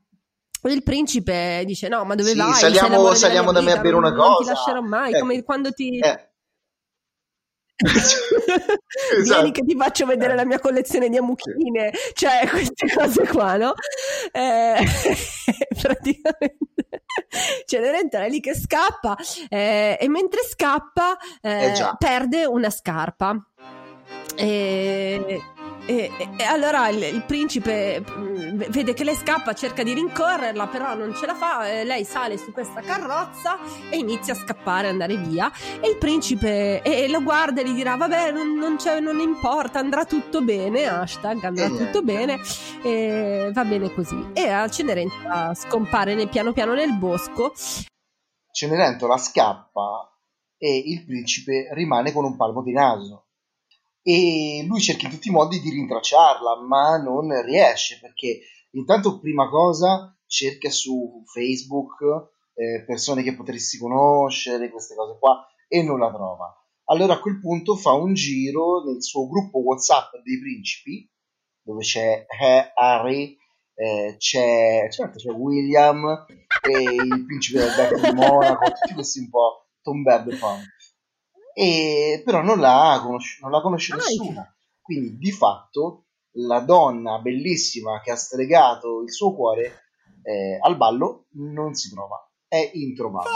Il 0.64 0.82
principe 0.82 1.62
dice: 1.64 1.86
No, 1.86 2.04
ma 2.04 2.16
dove 2.16 2.30
Sì, 2.32 2.36
vai? 2.36 2.52
saliamo- 2.52 3.14
saliamo 3.14 3.52
da 3.52 3.60
me 3.60 3.72
a 3.72 3.80
bere 3.80 3.94
una 3.94 4.08
non- 4.08 4.18
Non 4.18 4.26
ti 4.30 4.34
cosa." 4.38 4.52
lascerò 4.54 4.80
mai. 4.80 5.10
Ecco. 5.12 5.20
Come 5.20 5.42
quando 5.44 5.70
ti. 5.70 5.98
Eh. 5.98 6.27
Esatto. 7.78 9.40
Vieni 9.40 9.52
che 9.52 9.64
ti 9.64 9.76
faccio 9.76 10.04
vedere 10.04 10.34
la 10.34 10.44
mia 10.44 10.58
collezione 10.58 11.08
di 11.08 11.16
amuchine, 11.16 11.92
cioè 12.14 12.46
queste 12.48 12.92
cose 12.92 13.26
qua, 13.26 13.56
no? 13.56 13.74
Eh, 14.32 14.74
praticamente 15.80 16.66
Cenerentola 17.66 18.24
è 18.24 18.28
lì 18.28 18.40
che 18.40 18.54
scappa 18.54 19.16
eh, 19.48 19.96
e 20.00 20.08
mentre 20.08 20.42
scappa 20.42 21.16
eh, 21.40 21.66
Eh 21.66 21.96
perde 21.98 22.46
una 22.46 22.70
scarpa. 22.70 23.40
E 24.36 25.42
E, 25.86 26.10
e, 26.36 26.44
allora 26.44 26.88
il, 26.88 27.02
il, 27.02 27.24
principe 27.24 28.00
mm, 28.00 28.62
vede 28.68 28.92
che 28.92 29.04
lei 29.04 29.14
scappa, 29.14 29.54
cerca 29.54 29.82
di 29.82 29.94
rincorrerla, 29.94 30.66
però 30.66 30.94
non 30.94 31.14
ce 31.14 31.26
la 31.26 31.34
fa. 31.34 31.62
lei 31.82 32.04
sale 32.04 32.36
su 32.36 32.52
questa 32.52 32.80
carrozza 32.80 33.58
e 33.90 33.96
inizia 33.96 34.34
a 34.34 34.36
scappare, 34.36 34.88
andare 34.88 35.16
via. 35.16 35.50
E 35.80 35.88
il 35.88 35.96
principe 35.96 36.82
e, 36.82 37.08
lo 37.08 37.22
guarda 37.22 37.60
e 37.60 37.64
gli 37.64 37.74
dirà: 37.74 37.96
Vabbè, 37.96 38.32
non, 38.32 38.54
non, 38.54 38.76
non 39.00 39.20
importa, 39.20 39.78
andrà 39.78 40.04
tutto 40.04 40.42
bene. 40.42 40.86
Hashtag 40.86 41.44
andrà 41.44 41.68
tutto 41.68 42.02
bene. 42.02 42.38
E 42.82 43.50
va 43.52 43.64
bene 43.64 43.92
così. 43.94 44.30
E 44.34 44.48
a 44.50 44.68
Cenerentola 44.68 45.54
scompare 45.54 46.14
nel, 46.14 46.28
piano 46.28 46.52
piano 46.52 46.74
nel 46.74 46.94
bosco. 46.94 47.52
Cenerentola 48.50 49.16
scappa 49.16 50.12
e 50.58 50.82
il 50.86 51.04
principe 51.04 51.68
rimane 51.72 52.12
con 52.12 52.24
un 52.24 52.36
palmo 52.36 52.62
di 52.62 52.72
naso 52.72 53.27
e 54.08 54.64
lui 54.66 54.80
cerca 54.80 55.04
in 55.04 55.12
tutti 55.12 55.28
i 55.28 55.30
modi 55.30 55.60
di 55.60 55.68
rintracciarla, 55.68 56.62
ma 56.66 56.96
non 56.96 57.28
riesce 57.44 57.98
perché 58.00 58.40
intanto 58.70 59.20
prima 59.20 59.50
cosa 59.50 60.16
cerca 60.24 60.70
su 60.70 61.22
Facebook 61.26 62.00
eh, 62.54 62.84
persone 62.86 63.22
che 63.22 63.36
potresti 63.36 63.76
conoscere, 63.76 64.70
queste 64.70 64.94
cose 64.94 65.18
qua, 65.18 65.46
e 65.68 65.82
non 65.82 65.98
la 65.98 66.10
trova. 66.10 66.50
Allora 66.84 67.14
a 67.14 67.20
quel 67.20 67.38
punto 67.38 67.76
fa 67.76 67.92
un 67.92 68.14
giro 68.14 68.82
nel 68.82 69.02
suo 69.02 69.28
gruppo 69.28 69.58
WhatsApp 69.58 70.14
dei 70.24 70.40
principi, 70.40 71.06
dove 71.60 71.82
c'è 71.82 72.24
Harry, 72.76 73.36
eh, 73.74 74.14
c'è, 74.16 74.88
certo, 74.90 75.18
c'è 75.18 75.32
William 75.32 76.24
e 76.62 76.80
il 76.80 77.24
principe 77.26 77.58
del 77.58 77.74
Becco 77.76 78.00
di 78.00 78.14
Monaco, 78.14 78.70
tutti 78.72 78.94
questi 78.94 79.18
un 79.18 79.28
po' 79.28 79.66
Tom 79.82 80.02
Punk 80.02 80.77
e 81.58 82.22
però 82.24 82.40
non 82.40 82.60
la, 82.60 83.00
conosce, 83.02 83.40
non 83.42 83.50
la 83.50 83.60
conosce 83.60 83.92
ah, 83.92 83.96
nessuno. 83.96 84.54
Quindi 84.80 85.16
di 85.18 85.32
fatto 85.32 86.04
la 86.34 86.60
donna 86.60 87.18
bellissima 87.18 88.00
che 88.00 88.12
ha 88.12 88.16
stregato 88.16 89.02
il 89.02 89.10
suo 89.10 89.34
cuore 89.34 89.86
eh, 90.22 90.56
al 90.60 90.76
ballo 90.76 91.26
non 91.32 91.74
si 91.74 91.90
trova, 91.90 92.30
è 92.46 92.70
introvabile. 92.74 93.34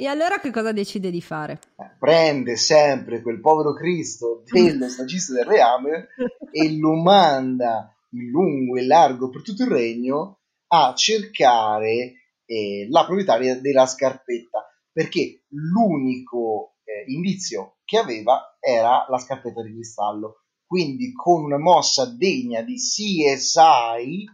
E 0.00 0.06
allora 0.06 0.40
che 0.40 0.50
cosa 0.50 0.72
decide 0.72 1.10
di 1.10 1.20
fare? 1.20 1.60
Eh, 1.76 1.90
prende 1.98 2.56
sempre 2.56 3.20
quel 3.20 3.40
povero 3.40 3.74
Cristo 3.74 4.42
dello 4.50 4.88
stagista 4.90 5.34
del 5.34 5.44
reame 5.44 6.08
e 6.50 6.78
lo 6.78 6.94
manda 6.94 7.94
in 8.12 8.30
lungo 8.30 8.78
e 8.78 8.86
largo 8.86 9.28
per 9.28 9.42
tutto 9.42 9.64
il 9.64 9.68
regno 9.70 10.38
a 10.68 10.94
cercare 10.94 12.21
eh, 12.52 12.86
la 12.90 13.06
proprietaria 13.06 13.58
della 13.58 13.86
scarpetta, 13.86 14.68
perché 14.92 15.44
l'unico 15.48 16.76
eh, 16.84 17.10
indizio 17.10 17.78
che 17.84 17.96
aveva 17.96 18.58
era 18.60 19.06
la 19.08 19.18
scarpetta 19.18 19.62
di 19.62 19.72
cristallo. 19.72 20.42
Quindi 20.66 21.12
con 21.12 21.44
una 21.44 21.58
mossa 21.58 22.04
degna 22.04 22.60
di 22.60 22.76
CSI, 22.76 24.24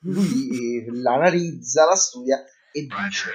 lui 0.00 0.82
eh, 0.82 0.84
la 0.92 1.14
analizza, 1.14 1.86
la 1.86 1.96
studia 1.96 2.42
e 2.70 2.80
dice 2.86 3.30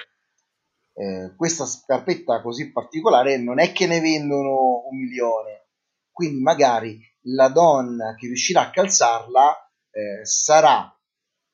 eh, 0.94 1.34
questa 1.36 1.66
scarpetta 1.66 2.42
così 2.42 2.72
particolare 2.72 3.38
non 3.38 3.60
è 3.60 3.72
che 3.72 3.88
ne 3.88 4.00
vendono 4.00 4.88
un 4.90 4.98
milione, 4.98 5.70
quindi 6.12 6.42
magari 6.42 7.00
la 7.24 7.50
donna 7.50 8.16
che 8.16 8.28
riuscirà 8.28 8.62
a 8.62 8.70
calzarla 8.70 9.72
eh, 9.92 10.26
sarà 10.26 10.96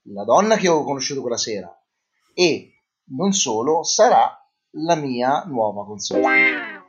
la 0.07 0.23
donna 0.23 0.57
che 0.57 0.67
ho 0.67 0.83
conosciuto 0.83 1.21
quella 1.21 1.37
sera 1.37 1.74
e 2.35 2.83
non 3.15 3.31
solo 3.31 3.83
sarà 3.83 4.29
la 4.77 4.95
mia 4.95 5.43
nuova 5.45 5.85
console. 5.85 6.84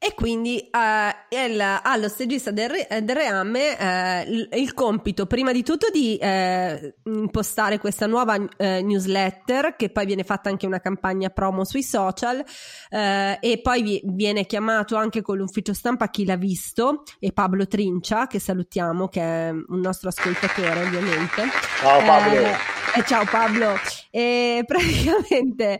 E 0.00 0.14
quindi 0.14 0.70
uh, 0.72 1.34
il, 1.34 1.60
allo 1.60 2.08
stagista 2.08 2.52
del, 2.52 2.70
re, 2.70 3.02
del 3.02 3.16
reame 3.16 4.24
uh, 4.24 4.56
il, 4.56 4.72
compito 4.72 5.26
prima 5.26 5.50
di 5.50 5.64
tutto 5.64 5.88
di 5.92 6.16
uh, 6.22 7.10
impostare 7.10 7.78
questa 7.78 8.06
nuova 8.06 8.36
newsletter 8.36 9.74
che 9.74 9.90
poi 9.90 10.06
viene 10.06 10.22
fatta 10.22 10.50
anche 10.50 10.66
una 10.66 10.78
campagna 10.78 11.30
promo 11.30 11.64
sui 11.64 11.82
social 11.82 12.44
e 12.90 13.60
poi 13.60 13.82
vi, 13.82 14.00
viene 14.04 14.46
chiamato 14.46 14.94
anche 14.94 15.20
con 15.20 15.36
l'ufficio 15.36 15.74
stampa 15.74 16.10
chi 16.10 16.24
l'ha 16.24 16.36
visto 16.36 17.02
e 17.18 17.32
Pablo 17.32 17.66
Trincia 17.66 18.28
che 18.28 18.38
salutiamo 18.38 19.08
che 19.08 19.20
è 19.20 19.50
un 19.50 19.80
nostro 19.80 20.10
ascoltatore 20.10 20.84
ovviamente. 20.84 21.42
Ciao 21.80 22.04
Pablo. 22.04 22.76
Eh, 22.94 23.04
ciao 23.04 23.24
Pablo. 23.24 23.74
E 24.10 24.64
praticamente 24.66 25.78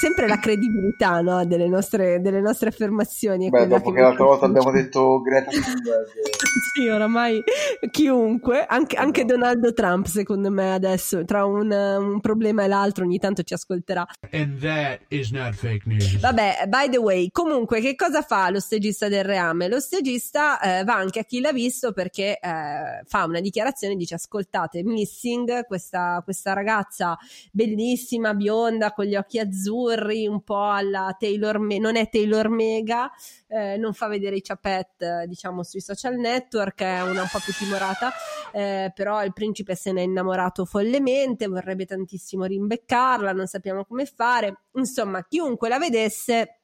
sempre 0.00 0.26
la 0.26 0.38
credibilità 0.38 1.20
no, 1.20 1.44
delle, 1.44 1.68
nostre, 1.68 2.20
delle, 2.20 2.40
nostre, 2.40 2.70
affermazioni. 2.70 3.23
Beh, 3.28 3.66
dopo 3.66 3.90
che, 3.90 3.96
che 3.96 4.02
l'altra 4.02 4.24
volta 4.24 4.46
abbiamo 4.46 4.70
detto 4.70 5.20
Greta 5.20 5.50
Thunberg. 5.50 6.08
sì, 6.74 6.88
oramai 6.88 7.42
chiunque, 7.90 8.64
anche, 8.66 8.96
anche, 8.96 9.24
Donaldo 9.24 9.72
Trump, 9.72 10.06
secondo 10.06 10.50
me, 10.50 10.74
adesso 10.74 11.24
tra 11.24 11.44
un, 11.44 11.70
un, 11.70 12.20
problema 12.20 12.64
e 12.64 12.66
l'altro 12.68 13.04
ogni 13.04 13.18
tanto 13.18 13.42
ci 13.42 13.54
ascolterà. 13.54 14.06
And 14.32 14.60
that 14.60 15.00
is 15.08 15.30
not 15.30 15.54
fake 15.54 15.82
news. 15.86 16.18
Vabbè, 16.18 16.64
by 16.66 16.88
the 16.90 16.98
way, 16.98 17.30
comunque, 17.30 17.80
che 17.80 17.94
cosa 17.94 18.22
fa 18.22 18.50
lo 18.50 18.60
stagista 18.60 19.08
del 19.08 19.24
reame? 19.24 19.68
Lo 19.68 19.78
stagista 19.80 20.60
eh, 20.60 20.84
va 20.84 20.94
anche 20.94 21.20
a 21.20 21.24
chi 21.24 21.40
l'ha 21.40 21.52
visto 21.52 21.92
perché 21.92 22.38
eh, 22.40 23.02
fa 23.04 23.24
una 23.24 23.40
dichiarazione, 23.40 23.94
dice 23.94 24.14
ascoltate, 24.14 24.82
Missing, 24.82 25.66
questa, 25.66 26.20
questa 26.24 26.52
ragazza 26.52 27.16
bellissima, 27.52 28.34
bionda, 28.34 28.92
con 28.92 29.04
gli 29.04 29.16
occhi 29.16 29.38
azzurri, 29.38 30.26
un 30.26 30.42
po' 30.42 30.70
alla 30.70 31.14
Taylor, 31.18 31.58
Me- 31.58 31.78
non 31.78 31.96
è 31.96 32.08
Taylor 32.08 32.48
Mega, 32.48 33.10
eh, 33.48 33.76
non 33.76 33.92
fa 33.92 34.06
vedere 34.06 34.36
i 34.36 34.42
ciapet, 34.42 35.24
diciamo, 35.24 35.62
sui 35.62 35.80
social 35.80 36.16
network, 36.16 36.80
è 36.82 37.02
una 37.02 37.22
un 37.22 37.28
po' 37.30 37.40
più 37.40 37.52
timorata, 37.52 38.12
eh, 38.52 38.92
però 38.94 39.22
il 39.24 39.32
principe 39.32 39.74
se 39.74 39.92
n'è 39.92 40.02
innamorato 40.02 40.64
follemente, 40.64 41.46
vorrebbe 41.46 41.86
tantissimo 41.86 42.44
rimbeccarla, 42.44 43.32
non 43.32 43.46
sappiamo 43.46 43.84
come 43.84 44.06
fare, 44.06 44.62
insomma, 44.72 45.24
chiunque 45.26 45.68
la 45.68 45.78
vedesse 45.78 46.58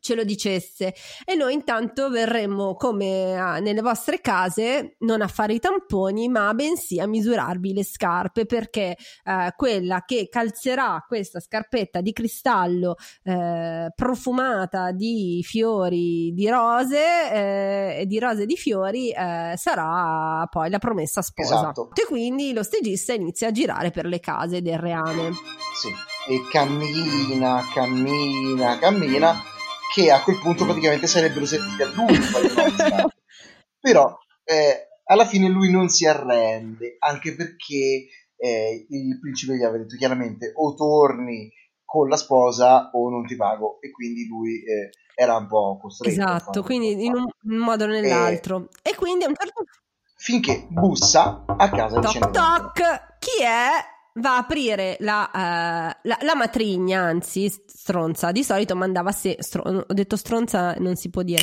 ce 0.00 0.14
lo 0.14 0.24
dicesse. 0.24 0.94
E 1.24 1.34
noi 1.34 1.54
intanto 1.54 2.10
verremmo 2.10 2.74
come 2.74 3.38
a, 3.38 3.58
nelle 3.58 3.82
vostre 3.82 4.20
case 4.20 4.96
non 5.00 5.22
a 5.22 5.28
fare 5.28 5.54
i 5.54 5.60
tamponi 5.60 6.28
ma 6.28 6.52
bensì 6.54 6.98
a 6.98 7.06
misurarvi 7.06 7.72
le 7.72 7.84
scarpe 7.84 8.46
perché 8.46 8.96
eh, 9.24 9.52
quella 9.56 10.02
che 10.04 10.28
calzerà 10.28 11.04
questa 11.06 11.40
scarpetta 11.40 12.00
di 12.00 12.12
cristallo 12.12 12.96
eh, 13.22 13.92
profumata 13.94 14.90
di 14.92 15.42
fiori 15.44 16.32
di 16.32 16.48
rose 16.48 17.32
eh, 17.32 18.00
e 18.00 18.06
di 18.06 18.18
rose 18.18 18.46
di 18.46 18.56
fiori 18.56 19.10
eh, 19.10 19.54
sarà 19.56 20.46
poi 20.50 20.70
la 20.70 20.78
promessa 20.78 21.22
sposa. 21.22 21.54
Esatto. 21.60 21.90
e 21.94 22.06
quindi 22.06 22.52
lo 22.52 22.62
stagista 22.62 23.12
inizia 23.12 23.48
a 23.48 23.52
girare 23.52 23.90
per 23.90 24.06
le 24.06 24.20
case 24.20 24.62
del 24.62 24.78
reame. 24.78 25.30
Sì. 25.74 25.88
E 26.28 26.40
cammina 26.50 27.62
cammina 27.74 28.78
cammina 28.78 29.59
che 29.92 30.10
a 30.10 30.22
quel 30.22 30.38
punto 30.38 30.64
praticamente 30.64 31.06
sarebbero 31.06 31.44
serviti 31.46 31.82
a 31.82 31.86
lui 31.86 32.16
però 33.80 34.16
eh, 34.44 34.88
alla 35.04 35.26
fine 35.26 35.48
lui 35.48 35.70
non 35.70 35.88
si 35.88 36.06
arrende 36.06 36.96
anche 36.98 37.34
perché 37.34 38.06
eh, 38.36 38.86
il 38.88 39.18
principe 39.20 39.56
gli 39.56 39.62
aveva 39.62 39.82
detto 39.82 39.96
chiaramente 39.96 40.52
o 40.54 40.74
torni 40.74 41.50
con 41.84 42.08
la 42.08 42.16
sposa 42.16 42.90
o 42.92 43.10
non 43.10 43.26
ti 43.26 43.34
pago. 43.36 43.78
E 43.80 43.90
quindi 43.90 44.26
lui 44.26 44.62
eh, 44.62 44.90
era 45.14 45.36
un 45.36 45.48
po' 45.48 45.78
costretto 45.80 46.14
esatto 46.14 46.62
quindi 46.62 47.04
in 47.04 47.14
un, 47.14 47.26
in 47.42 47.52
un, 47.52 47.58
modo 47.58 47.84
o 47.84 47.88
nell'altro. 47.88 48.68
E 48.82 48.94
quindi 48.94 49.24
a 49.24 49.28
un 49.28 49.34
certo 49.36 49.52
punto 49.54 49.78
finché 50.16 50.66
bussa 50.68 51.44
a 51.46 51.70
casa 51.70 51.98
toc, 51.98 52.12
di 52.12 52.18
toc 52.30 53.16
chi 53.18 53.42
è 53.42 53.70
va 54.20 54.34
a 54.34 54.38
aprire 54.38 54.96
la, 55.00 55.30
uh, 55.32 56.08
la, 56.08 56.18
la, 56.20 56.34
matrigna, 56.34 57.00
anzi 57.00 57.48
stronza, 57.66 58.32
di 58.32 58.44
solito 58.44 58.76
mandava 58.76 59.12
se, 59.12 59.36
stro, 59.40 59.62
ho 59.62 59.92
detto 59.92 60.16
stronza 60.16 60.74
non 60.74 60.96
si 60.96 61.10
può 61.10 61.22
dire, 61.22 61.42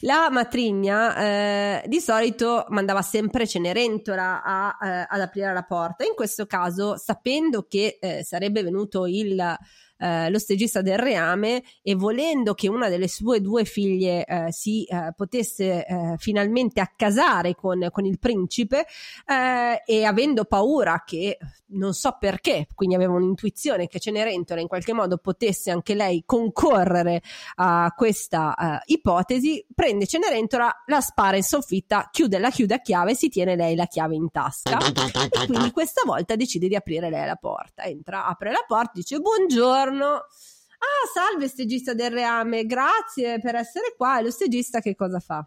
la 0.00 0.28
matrigna 0.30 1.16
eh, 1.16 1.82
di 1.86 2.00
solito 2.00 2.66
mandava 2.68 3.02
sempre 3.02 3.46
Cenerentola 3.46 4.42
a, 4.42 4.78
eh, 4.82 5.06
ad 5.08 5.20
aprire 5.20 5.52
la 5.52 5.62
porta, 5.62 6.04
in 6.04 6.14
questo 6.14 6.46
caso 6.46 6.96
sapendo 6.96 7.66
che 7.68 7.98
sarebbe 8.22 8.62
venuto 8.62 9.06
il 9.06 9.56
eh, 9.98 10.30
lo 10.30 10.38
stagista 10.38 10.82
del 10.82 10.98
reame 10.98 11.62
e 11.82 11.94
volendo 11.94 12.54
che 12.54 12.68
una 12.68 12.88
delle 12.88 13.08
sue 13.08 13.40
due 13.40 13.64
figlie 13.64 14.24
eh, 14.24 14.52
si 14.52 14.84
eh, 14.84 15.12
potesse 15.16 15.86
eh, 15.86 16.14
finalmente 16.18 16.80
accasare 16.80 17.54
con, 17.54 17.88
con 17.90 18.04
il 18.04 18.18
principe 18.18 18.86
eh, 19.26 19.82
e 19.84 20.04
avendo 20.04 20.44
paura 20.44 21.02
che 21.06 21.38
non 21.74 21.92
so 21.92 22.16
perché, 22.18 22.66
quindi 22.74 22.94
aveva 22.94 23.14
un'intuizione 23.14 23.88
che 23.88 23.98
Cenerentola 23.98 24.60
in 24.60 24.68
qualche 24.68 24.92
modo 24.92 25.16
potesse 25.18 25.70
anche 25.72 25.94
lei 25.94 26.22
concorrere 26.24 27.20
a 27.56 27.92
questa 27.96 28.54
uh, 28.56 28.92
ipotesi, 28.92 29.64
prende 29.74 30.06
Cenerentola, 30.06 30.84
la 30.86 31.00
spara 31.00 31.36
in 31.36 31.42
soffitta, 31.42 32.10
chiude 32.12 32.38
la 32.38 32.50
chiude 32.50 32.74
a 32.74 32.80
chiave 32.80 33.14
si 33.16 33.28
tiene 33.28 33.56
lei 33.56 33.74
la 33.74 33.86
chiave 33.86 34.14
in 34.14 34.30
tasca. 34.30 34.78
E 34.78 35.46
quindi 35.46 35.72
questa 35.72 36.02
volta 36.04 36.36
decide 36.36 36.68
di 36.68 36.76
aprire 36.76 37.10
lei 37.10 37.26
la 37.26 37.36
porta. 37.36 37.82
Entra, 37.82 38.26
apre 38.26 38.52
la 38.52 38.64
porta, 38.66 38.92
dice 38.94 39.18
buongiorno 39.18 39.83
Ah, 39.92 41.08
salve 41.12 41.48
stagista 41.48 41.94
del 41.94 42.10
reame, 42.10 42.66
grazie 42.66 43.40
per 43.40 43.54
essere 43.54 43.94
qua. 43.96 44.18
E 44.18 44.22
lo 44.22 44.30
stagista 44.30 44.80
che 44.80 44.94
cosa 44.94 45.18
fa? 45.20 45.46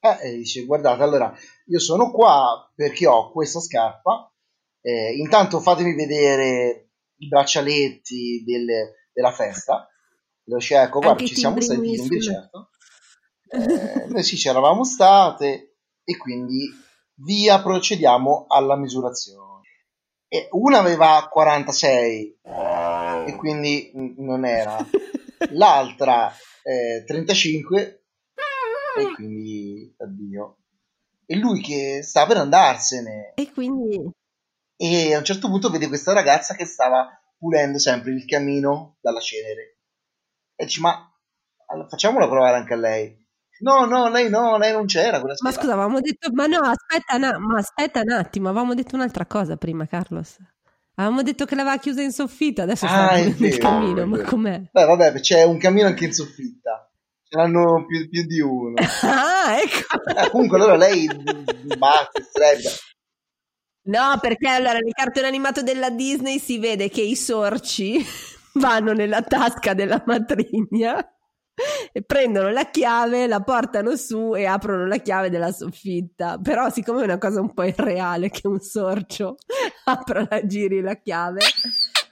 Eh, 0.00 0.36
dice, 0.36 0.64
guardate, 0.64 1.02
allora, 1.02 1.34
io 1.66 1.78
sono 1.78 2.10
qua 2.10 2.70
perché 2.74 3.06
ho 3.06 3.30
questa 3.32 3.60
scarpa, 3.60 4.32
eh, 4.80 5.16
intanto 5.16 5.60
fatemi 5.60 5.94
vedere 5.94 6.90
i 7.16 7.28
braccialetti 7.28 8.44
del, 8.44 8.66
della 9.12 9.32
festa. 9.32 9.88
Lo 10.44 10.58
dice, 10.58 10.80
ecco, 10.80 11.00
guarda, 11.00 11.24
ci 11.24 11.34
siamo 11.34 11.60
stati 11.60 11.80
timbri, 11.80 12.20
certo. 12.20 12.70
Eh, 13.48 14.06
noi 14.08 14.22
sì, 14.22 14.36
ci 14.36 14.48
eravamo 14.48 14.84
state 14.84 15.76
e 16.04 16.16
quindi 16.16 16.68
via, 17.16 17.60
procediamo 17.60 18.46
alla 18.48 18.76
misurazione. 18.76 19.55
E 20.36 20.48
una 20.50 20.80
aveva 20.80 21.26
46 21.30 22.40
e 22.42 23.36
quindi 23.38 23.90
non 24.18 24.44
era. 24.44 24.76
L'altra 25.52 26.30
eh, 26.62 27.04
35 27.06 28.04
e 28.98 29.14
quindi 29.14 29.94
addio. 29.96 30.58
E 31.24 31.36
lui 31.36 31.62
che 31.62 32.02
sta 32.02 32.26
per 32.26 32.36
andarsene. 32.36 33.32
E 33.34 33.50
quindi... 33.50 34.10
E 34.76 35.14
a 35.14 35.18
un 35.18 35.24
certo 35.24 35.48
punto 35.48 35.70
vede 35.70 35.88
questa 35.88 36.12
ragazza 36.12 36.54
che 36.54 36.66
stava 36.66 37.08
pulendo 37.38 37.78
sempre 37.78 38.12
il 38.12 38.26
camino 38.26 38.98
dalla 39.00 39.20
cenere. 39.20 39.78
E 40.54 40.66
dice, 40.66 40.80
ma 40.80 41.10
facciamola 41.88 42.28
provare 42.28 42.58
anche 42.58 42.74
a 42.74 42.76
lei. 42.76 43.25
No, 43.60 43.86
no, 43.86 44.08
lei 44.08 44.28
no, 44.28 44.58
lei 44.58 44.72
non 44.72 44.86
c'era. 44.86 45.20
Ma 45.20 45.52
scusa, 45.52 45.72
avevamo 45.72 46.00
detto, 46.00 46.30
ma 46.32 46.46
no, 46.46 46.60
aspetta, 46.60 47.16
na- 47.16 47.38
ma 47.38 47.58
aspetta 47.58 48.00
un 48.00 48.12
attimo, 48.12 48.48
avevamo 48.48 48.74
detto 48.74 48.94
un'altra 48.96 49.26
cosa 49.26 49.56
prima, 49.56 49.86
Carlos. 49.86 50.36
Avevamo 50.96 51.22
detto 51.22 51.44
che 51.44 51.54
l'aveva 51.54 51.78
chiusa 51.78 52.02
in 52.02 52.12
soffitta, 52.12 52.62
adesso 52.62 52.86
ah, 52.86 52.88
sta 52.88 53.34
nel 53.38 53.58
camino, 53.58 54.06
ma 54.06 54.22
com'è? 54.22 54.62
Beh, 54.72 54.84
vabbè, 54.84 55.12
c'è 55.20 55.42
un 55.44 55.58
camino 55.58 55.86
anche 55.86 56.06
in 56.06 56.12
soffitta. 56.12 56.90
Ce 57.28 57.36
l'hanno 57.36 57.84
più, 57.86 58.08
più 58.08 58.24
di 58.24 58.40
uno. 58.40 58.74
Ah, 59.02 59.60
ecco. 59.60 60.20
Eh, 60.20 60.30
comunque 60.30 60.56
allora 60.58 60.76
lei 60.76 61.06
batte, 61.76 62.22
strebba. 62.22 62.70
No, 63.88 64.18
perché 64.20 64.48
allora 64.48 64.78
nel 64.78 64.92
cartone 64.92 65.26
animato 65.26 65.62
della 65.62 65.90
Disney 65.90 66.38
si 66.38 66.58
vede 66.58 66.88
che 66.88 67.02
i 67.02 67.14
sorci 67.14 68.04
vanno 68.54 68.92
nella 68.92 69.22
tasca 69.22 69.74
della 69.74 70.02
matrigna 70.06 71.15
prendono 72.04 72.50
la 72.50 72.70
chiave, 72.70 73.26
la 73.26 73.40
portano 73.40 73.96
su 73.96 74.34
e 74.34 74.44
aprono 74.44 74.86
la 74.86 74.98
chiave 74.98 75.30
della 75.30 75.52
soffitta. 75.52 76.38
Però, 76.38 76.68
siccome 76.70 77.00
è 77.00 77.04
una 77.04 77.18
cosa 77.18 77.40
un 77.40 77.52
po' 77.54 77.64
irreale 77.64 78.30
che 78.30 78.46
un 78.46 78.60
sorcio 78.60 79.36
apra 79.84 80.26
la 80.28 80.46
giri 80.46 80.80
la 80.80 80.96
chiave, 80.96 81.40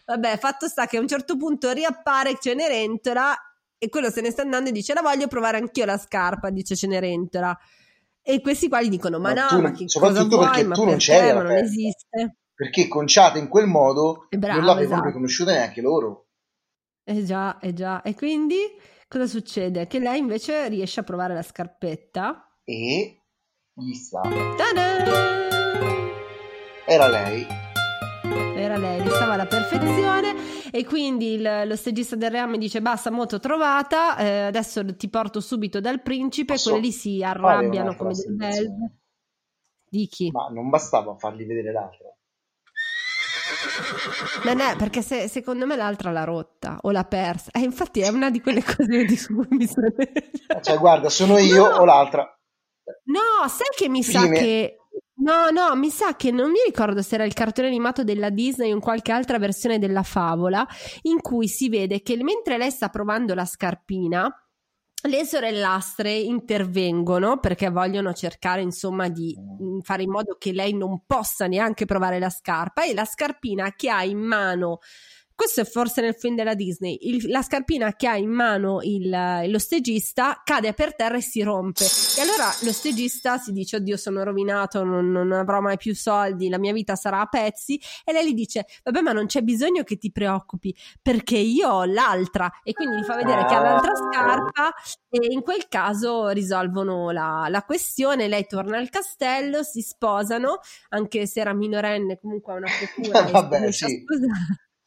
vabbè, 0.06 0.38
fatto 0.38 0.68
sta 0.68 0.86
che 0.86 0.96
a 0.96 1.00
un 1.00 1.08
certo 1.08 1.36
punto 1.36 1.72
riappare 1.72 2.38
Cenerentola 2.40 3.36
e 3.78 3.88
quello 3.88 4.10
se 4.10 4.20
ne 4.20 4.30
sta 4.30 4.42
andando 4.42 4.70
e 4.70 4.72
dice: 4.72 4.94
La 4.94 5.02
voglio 5.02 5.28
provare 5.28 5.58
anch'io 5.58 5.84
la 5.84 5.98
scarpa, 5.98 6.50
dice 6.50 6.74
Cenerentola. 6.74 7.56
E 8.22 8.40
questi 8.40 8.68
qua 8.68 8.80
gli 8.80 8.88
dicono: 8.88 9.18
Ma, 9.18 9.34
ma 9.34 9.48
no, 9.50 9.60
ma 9.60 9.72
che 9.72 9.88
soprattutto 9.88 10.38
cosa 10.38 10.50
vuoi, 10.50 10.64
perché 10.64 10.80
tu 10.80 10.84
non 10.86 10.96
c'eri, 10.96 11.34
ma 11.34 11.42
non 11.42 11.52
esiste. 11.52 12.36
Perché 12.54 12.88
conciata 12.88 13.38
in 13.38 13.48
quel 13.48 13.66
modo 13.66 14.26
bravo, 14.30 14.58
non 14.58 14.64
l'avevano 14.64 14.94
esatto. 14.94 15.06
riconosciuta 15.08 15.52
neanche 15.52 15.82
loro. 15.82 16.28
Eh 17.04 17.24
già, 17.24 17.58
eh 17.58 17.74
già. 17.74 18.00
E 18.00 18.14
quindi 18.14 18.56
cosa 19.14 19.26
succede? 19.28 19.86
Che 19.86 20.00
lei 20.00 20.18
invece 20.18 20.68
riesce 20.68 20.98
a 20.98 21.04
provare 21.04 21.34
la 21.34 21.42
scarpetta 21.42 22.58
e 22.64 23.22
gli 23.72 23.92
sta. 23.92 24.22
Ta-da! 24.22 25.04
Era 26.84 27.06
lei. 27.06 27.46
Era 28.56 28.76
lei, 28.76 29.02
gli 29.02 29.08
stava 29.08 29.34
alla 29.34 29.46
perfezione 29.46 30.34
e 30.72 30.84
quindi 30.84 31.34
il, 31.34 31.62
lo 31.66 31.76
stagista 31.76 32.16
del 32.16 32.32
reame 32.32 32.58
dice 32.58 32.82
basta 32.82 33.10
moto 33.12 33.38
trovata, 33.38 34.16
eh, 34.16 34.40
adesso 34.46 34.84
ti 34.96 35.08
porto 35.08 35.40
subito 35.40 35.80
dal 35.80 36.02
principe, 36.02 36.54
Posso 36.54 36.70
quelli 36.72 36.90
si 36.90 37.22
arrabbiano 37.22 37.94
come 37.94 38.14
belve. 38.30 38.96
Di 39.88 40.08
chi? 40.08 40.30
Ma 40.32 40.48
non 40.48 40.70
bastava 40.70 41.14
fargli 41.14 41.46
vedere 41.46 41.72
l'altra. 41.72 42.12
Non 44.44 44.60
è 44.60 44.76
perché 44.76 45.02
se, 45.02 45.28
secondo 45.28 45.66
me 45.66 45.76
l'altra 45.76 46.10
l'ha 46.10 46.24
rotta 46.24 46.78
o 46.82 46.90
l'ha 46.90 47.04
persa. 47.04 47.50
Eh, 47.52 47.60
infatti 47.60 48.00
è 48.00 48.08
una 48.08 48.30
di 48.30 48.40
quelle 48.40 48.62
cose 48.62 49.04
di 49.04 49.18
cui 49.26 49.46
mi 49.50 49.66
sono. 49.66 49.88
Cioè, 50.60 50.76
guarda, 50.78 51.08
sono 51.08 51.38
io 51.38 51.68
no. 51.68 51.76
o 51.76 51.84
l'altra. 51.84 52.22
No, 53.04 53.48
sai 53.48 53.68
che 53.76 53.88
mi 53.88 54.02
Fine. 54.02 54.18
sa 54.18 54.28
che. 54.28 54.76
No, 55.16 55.48
no, 55.50 55.74
mi 55.76 55.90
sa 55.90 56.16
che 56.16 56.30
non 56.30 56.50
mi 56.50 56.58
ricordo 56.66 57.00
se 57.00 57.14
era 57.14 57.24
il 57.24 57.32
cartone 57.32 57.68
animato 57.68 58.04
della 58.04 58.30
Disney 58.30 58.72
o 58.72 58.74
in 58.74 58.80
qualche 58.80 59.12
altra 59.12 59.38
versione 59.38 59.78
della 59.78 60.02
favola, 60.02 60.66
in 61.02 61.20
cui 61.20 61.48
si 61.48 61.68
vede 61.68 62.02
che 62.02 62.22
mentre 62.22 62.58
lei 62.58 62.70
sta 62.70 62.88
provando 62.88 63.32
la 63.32 63.46
scarpina, 63.46 64.28
le 65.06 65.24
sorellastre 65.24 66.12
intervengono 66.12 67.38
perché 67.38 67.68
vogliono 67.68 68.12
cercare 68.12 68.62
insomma 68.62 69.08
di 69.08 69.36
mm, 69.38 69.80
fare 69.80 70.02
in 70.02 70.10
modo 70.10 70.36
che 70.38 70.52
lei 70.52 70.74
non 70.74 71.04
possa 71.06 71.46
neanche 71.46 71.84
provare 71.84 72.18
la 72.18 72.30
scarpa 72.30 72.84
e 72.84 72.94
la 72.94 73.04
scarpina 73.04 73.74
che 73.76 73.90
ha 73.90 74.02
in 74.02 74.18
mano 74.18 74.78
questo 75.34 75.62
è 75.62 75.64
forse 75.64 76.00
nel 76.00 76.14
film 76.14 76.36
della 76.36 76.54
Disney. 76.54 76.96
Il, 77.02 77.28
la 77.28 77.42
scarpina 77.42 77.92
che 77.94 78.06
ha 78.06 78.16
in 78.16 78.30
mano 78.30 78.78
il, 78.82 79.10
lo 79.48 79.58
stagista 79.58 80.40
cade 80.44 80.72
per 80.74 80.94
terra 80.94 81.16
e 81.16 81.22
si 81.22 81.42
rompe. 81.42 81.84
E 81.84 82.22
allora 82.22 82.46
lo 82.62 82.72
stagista 82.72 83.36
si 83.38 83.50
dice: 83.50 83.76
Oddio, 83.76 83.96
sono 83.96 84.22
rovinato, 84.22 84.84
non, 84.84 85.10
non, 85.10 85.32
avrò 85.32 85.60
mai 85.60 85.76
più 85.76 85.94
soldi, 85.94 86.48
la 86.48 86.58
mia 86.58 86.72
vita 86.72 86.94
sarà 86.94 87.20
a 87.20 87.26
pezzi. 87.26 87.80
E 88.04 88.12
lei 88.12 88.28
gli 88.28 88.34
dice: 88.34 88.66
Vabbè, 88.84 89.00
ma 89.00 89.12
non 89.12 89.26
c'è 89.26 89.42
bisogno 89.42 89.82
che 89.82 89.98
ti 89.98 90.12
preoccupi 90.12 90.74
perché 91.02 91.36
io 91.36 91.68
ho 91.68 91.84
l'altra. 91.84 92.50
E 92.62 92.72
quindi 92.72 92.98
gli 92.98 93.04
fa 93.04 93.16
vedere 93.16 93.44
che 93.46 93.54
ha 93.54 93.60
l'altra 93.60 93.92
scarpa. 93.94 94.72
E 95.10 95.32
in 95.32 95.42
quel 95.42 95.66
caso 95.68 96.28
risolvono 96.28 97.10
la, 97.10 97.46
la 97.48 97.62
questione. 97.64 98.28
Lei 98.28 98.46
torna 98.46 98.78
al 98.78 98.88
castello, 98.88 99.64
si 99.64 99.80
sposano, 99.80 100.60
anche 100.90 101.26
se 101.26 101.40
era 101.40 101.52
minorenne, 101.52 102.20
comunque 102.20 102.52
ha 102.52 102.56
una 102.56 102.70
procura. 102.94 103.22
Vabbè, 103.30 103.72
sì. 103.72 104.04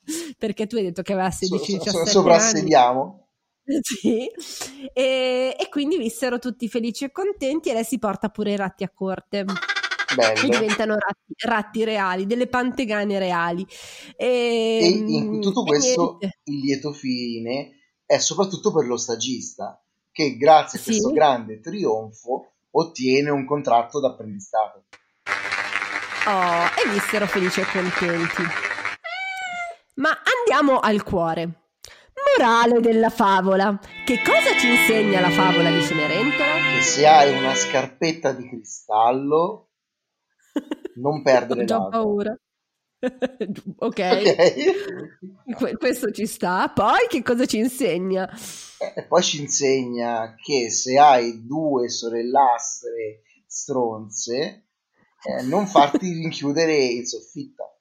perché 0.38 0.67
tu 0.67 0.76
hai 0.76 0.84
detto 0.84 1.02
che 1.02 1.13
aveva 1.13 1.32
16 1.32 1.80
so, 1.80 1.89
so, 1.89 2.06
Soprassediamo. 2.06 3.22
Sì, 3.82 4.26
e, 4.93 5.54
e, 5.60 5.70
quindi 5.70 5.98
vissero 5.98 6.39
tutti 6.39 6.70
felici 6.70 7.04
e 7.04 7.12
contenti 7.12 7.70
e 7.70 7.74
lei 7.74 7.84
si 7.84 8.00
porta 8.00 8.30
pure 8.30 8.54
i 8.54 8.56
ratti 8.56 8.86
a 8.86 8.89
corte. 8.89 9.43
Bello. 10.15 10.39
E 10.39 10.48
diventano 10.48 10.96
ratti, 10.96 11.34
ratti 11.46 11.84
reali, 11.84 12.26
delle 12.26 12.48
pantegane 12.48 13.20
reali. 13.20 13.67
E, 14.15 14.80
e 14.82 14.88
in 14.88 15.41
tutto 15.41 15.63
questo 15.63 16.17
il 16.46 16.60
lieto 16.60 16.93
fine 16.93 17.72
è 18.06 18.20
soprattutto 18.20 18.72
per 18.72 18.86
lo 18.86 18.96
stagista, 18.96 19.84
che 20.13 20.38
grazie 20.38 20.80
a 20.80 20.82
sì. 20.82 20.91
questo 20.91 21.12
grande 21.12 21.60
trionfo 21.60 22.54
ottiene 22.72 23.30
un 23.32 23.46
contratto 23.46 24.00
d'apprendistato. 24.00 24.86
Oh, 26.28 26.63
e 26.86 26.89
vissero 26.89 27.28
felici 27.28 27.60
e 27.60 27.65
contenti. 27.65 28.66
Ma 29.98 30.10
andiamo 30.10 30.80
al 30.80 31.02
cuore. 31.04 31.70
Morale 32.38 32.82
della 32.82 33.10
favola. 33.10 33.80
Che 34.06 34.22
cosa 34.24 34.56
ci 34.60 34.70
insegna 34.70 35.20
la 35.20 35.32
favola 35.32 35.72
di 35.72 35.82
Cenerentola? 35.82 36.76
Che 36.76 36.82
se 36.82 37.08
hai 37.08 37.36
una 37.36 37.56
scarpetta 37.56 38.32
di 38.32 38.48
cristallo, 38.48 39.70
non 40.98 41.24
perdere 41.24 41.62
Ho 41.62 41.66
già 41.66 41.78
l'altra. 41.78 42.00
paura. 42.00 42.40
ok, 43.80 44.00
okay. 45.46 45.74
questo 45.78 46.12
ci 46.12 46.28
sta. 46.28 46.70
Poi 46.70 47.08
che 47.10 47.24
cosa 47.24 47.46
ci 47.46 47.58
insegna? 47.58 48.30
E 48.96 49.04
poi 49.04 49.24
ci 49.24 49.42
insegna 49.42 50.36
che 50.36 50.70
se 50.70 51.00
hai 51.00 51.44
due 51.46 51.90
sorellastre 51.90 53.24
stronze, 53.48 54.66
eh, 55.24 55.42
non 55.44 55.66
farti 55.66 56.12
rinchiudere 56.12 56.76
in 56.76 57.06
soffitta. 57.06 57.72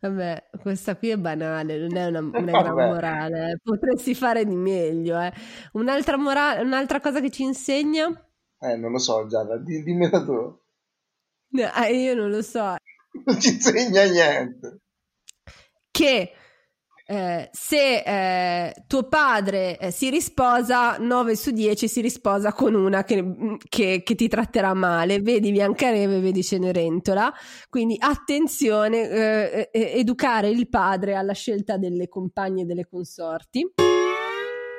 Vabbè, 0.00 0.50
questa 0.60 0.96
qui 0.96 1.08
è 1.08 1.16
banale, 1.16 1.76
non 1.76 1.96
è 1.96 2.06
una, 2.06 2.20
una 2.20 2.62
gran 2.62 2.74
morale. 2.74 3.58
Potresti 3.62 4.14
fare 4.14 4.44
di 4.44 4.54
meglio. 4.54 5.20
Eh. 5.20 5.32
Un'altra, 5.72 6.16
morale, 6.16 6.62
un'altra 6.62 7.00
cosa 7.00 7.20
che 7.20 7.30
ci 7.30 7.42
insegna? 7.42 8.06
Eh, 8.60 8.76
non 8.76 8.92
lo 8.92 8.98
so, 8.98 9.26
Giada, 9.26 9.56
dimmela 9.58 10.24
tu. 10.24 10.56
Eh, 11.50 11.94
io 11.96 12.14
non 12.14 12.30
lo 12.30 12.42
so. 12.42 12.76
Non 13.24 13.40
ci 13.40 13.54
insegna 13.54 14.04
niente. 14.04 14.80
Che 15.90 16.32
eh, 17.10 17.48
se 17.52 18.02
eh, 18.02 18.84
tuo 18.86 19.04
padre 19.04 19.78
eh, 19.78 19.90
si 19.90 20.10
risposa, 20.10 20.98
9 20.98 21.36
su 21.36 21.52
10 21.52 21.88
si 21.88 22.02
risposa 22.02 22.52
con 22.52 22.74
una 22.74 23.02
che, 23.04 23.22
mm, 23.22 23.54
che, 23.66 24.02
che, 24.04 24.14
ti 24.14 24.28
tratterà 24.28 24.74
male. 24.74 25.18
Vedi 25.20 25.50
Biancaneve, 25.50 26.20
vedi 26.20 26.42
Cenerentola. 26.42 27.32
Quindi 27.70 27.96
attenzione, 27.98 29.08
eh, 29.08 29.70
educare 29.72 30.50
il 30.50 30.68
padre 30.68 31.14
alla 31.14 31.32
scelta 31.32 31.78
delle 31.78 32.08
compagne 32.08 32.62
e 32.62 32.64
delle 32.66 32.86
consorti. 32.86 33.87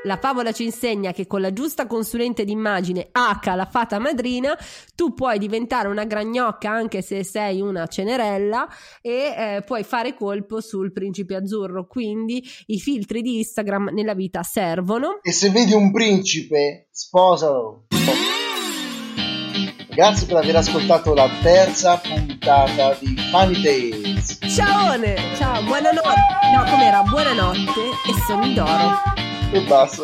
La 0.04 0.18
favola 0.18 0.54
ci 0.54 0.64
insegna 0.64 1.12
che 1.12 1.28
con 1.28 1.42
la 1.42 1.52
giusta 1.52 1.86
consulente 1.86 2.46
d'immagine 2.46 3.10
H, 3.12 3.54
la 3.54 3.68
fata 3.70 4.00
madrina, 4.00 4.58
tu 4.96 5.14
puoi 5.14 5.38
diventare 5.38 5.90
una 5.90 6.06
gragnocca 6.06 6.72
anche 6.72 7.02
se 7.02 7.26
sei 7.26 7.60
una 7.60 7.86
cenerella 7.86 8.66
e 9.02 9.12
eh, 9.12 9.62
puoi 9.66 9.84
fare 9.84 10.14
colpo 10.14 10.62
sul 10.62 10.94
principe 10.94 11.36
azzurro. 11.36 11.86
Quindi 11.86 12.42
i 12.68 12.80
filtri 12.80 13.22
di 13.22 13.40
Instagram 13.40 13.90
nella 13.92 14.14
vita 14.14 14.42
servono. 14.42 15.20
E 15.22 15.34
se 15.34 15.50
vedi 15.50 15.74
un 15.74 15.92
principe, 15.92 16.88
sposalo. 16.92 17.88
Grazie 19.90 20.28
per 20.28 20.38
aver 20.38 20.56
ascoltato 20.56 21.14
la 21.14 21.30
terza 21.42 21.98
puntata 21.98 22.98
di 23.02 23.18
Funny 23.32 23.62
Tales. 23.62 24.38
Ciao, 24.56 24.98
ciao, 25.36 25.64
buonanotte. 25.64 26.16
No, 26.56 26.64
com'era? 26.70 27.02
Buonanotte 27.02 27.82
e 28.08 28.14
sogni 28.26 28.54
d'oro 28.54 29.28
e 29.52 29.62
basta. 29.62 30.04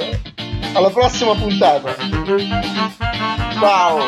Alla 0.74 0.90
prossima 0.90 1.36
puntata. 1.36 1.96
Ciao. 3.60 4.00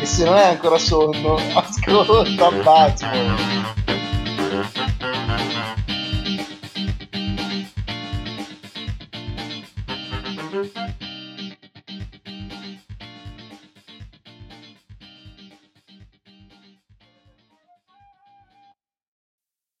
E 0.00 0.06
se 0.06 0.24
non 0.24 0.34
hai 0.34 0.50
ancora 0.50 0.78
sonno, 0.78 1.36
ascolta 1.54 2.50
Batman. 2.50 3.79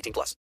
18 0.00 0.12
plus. 0.12 0.36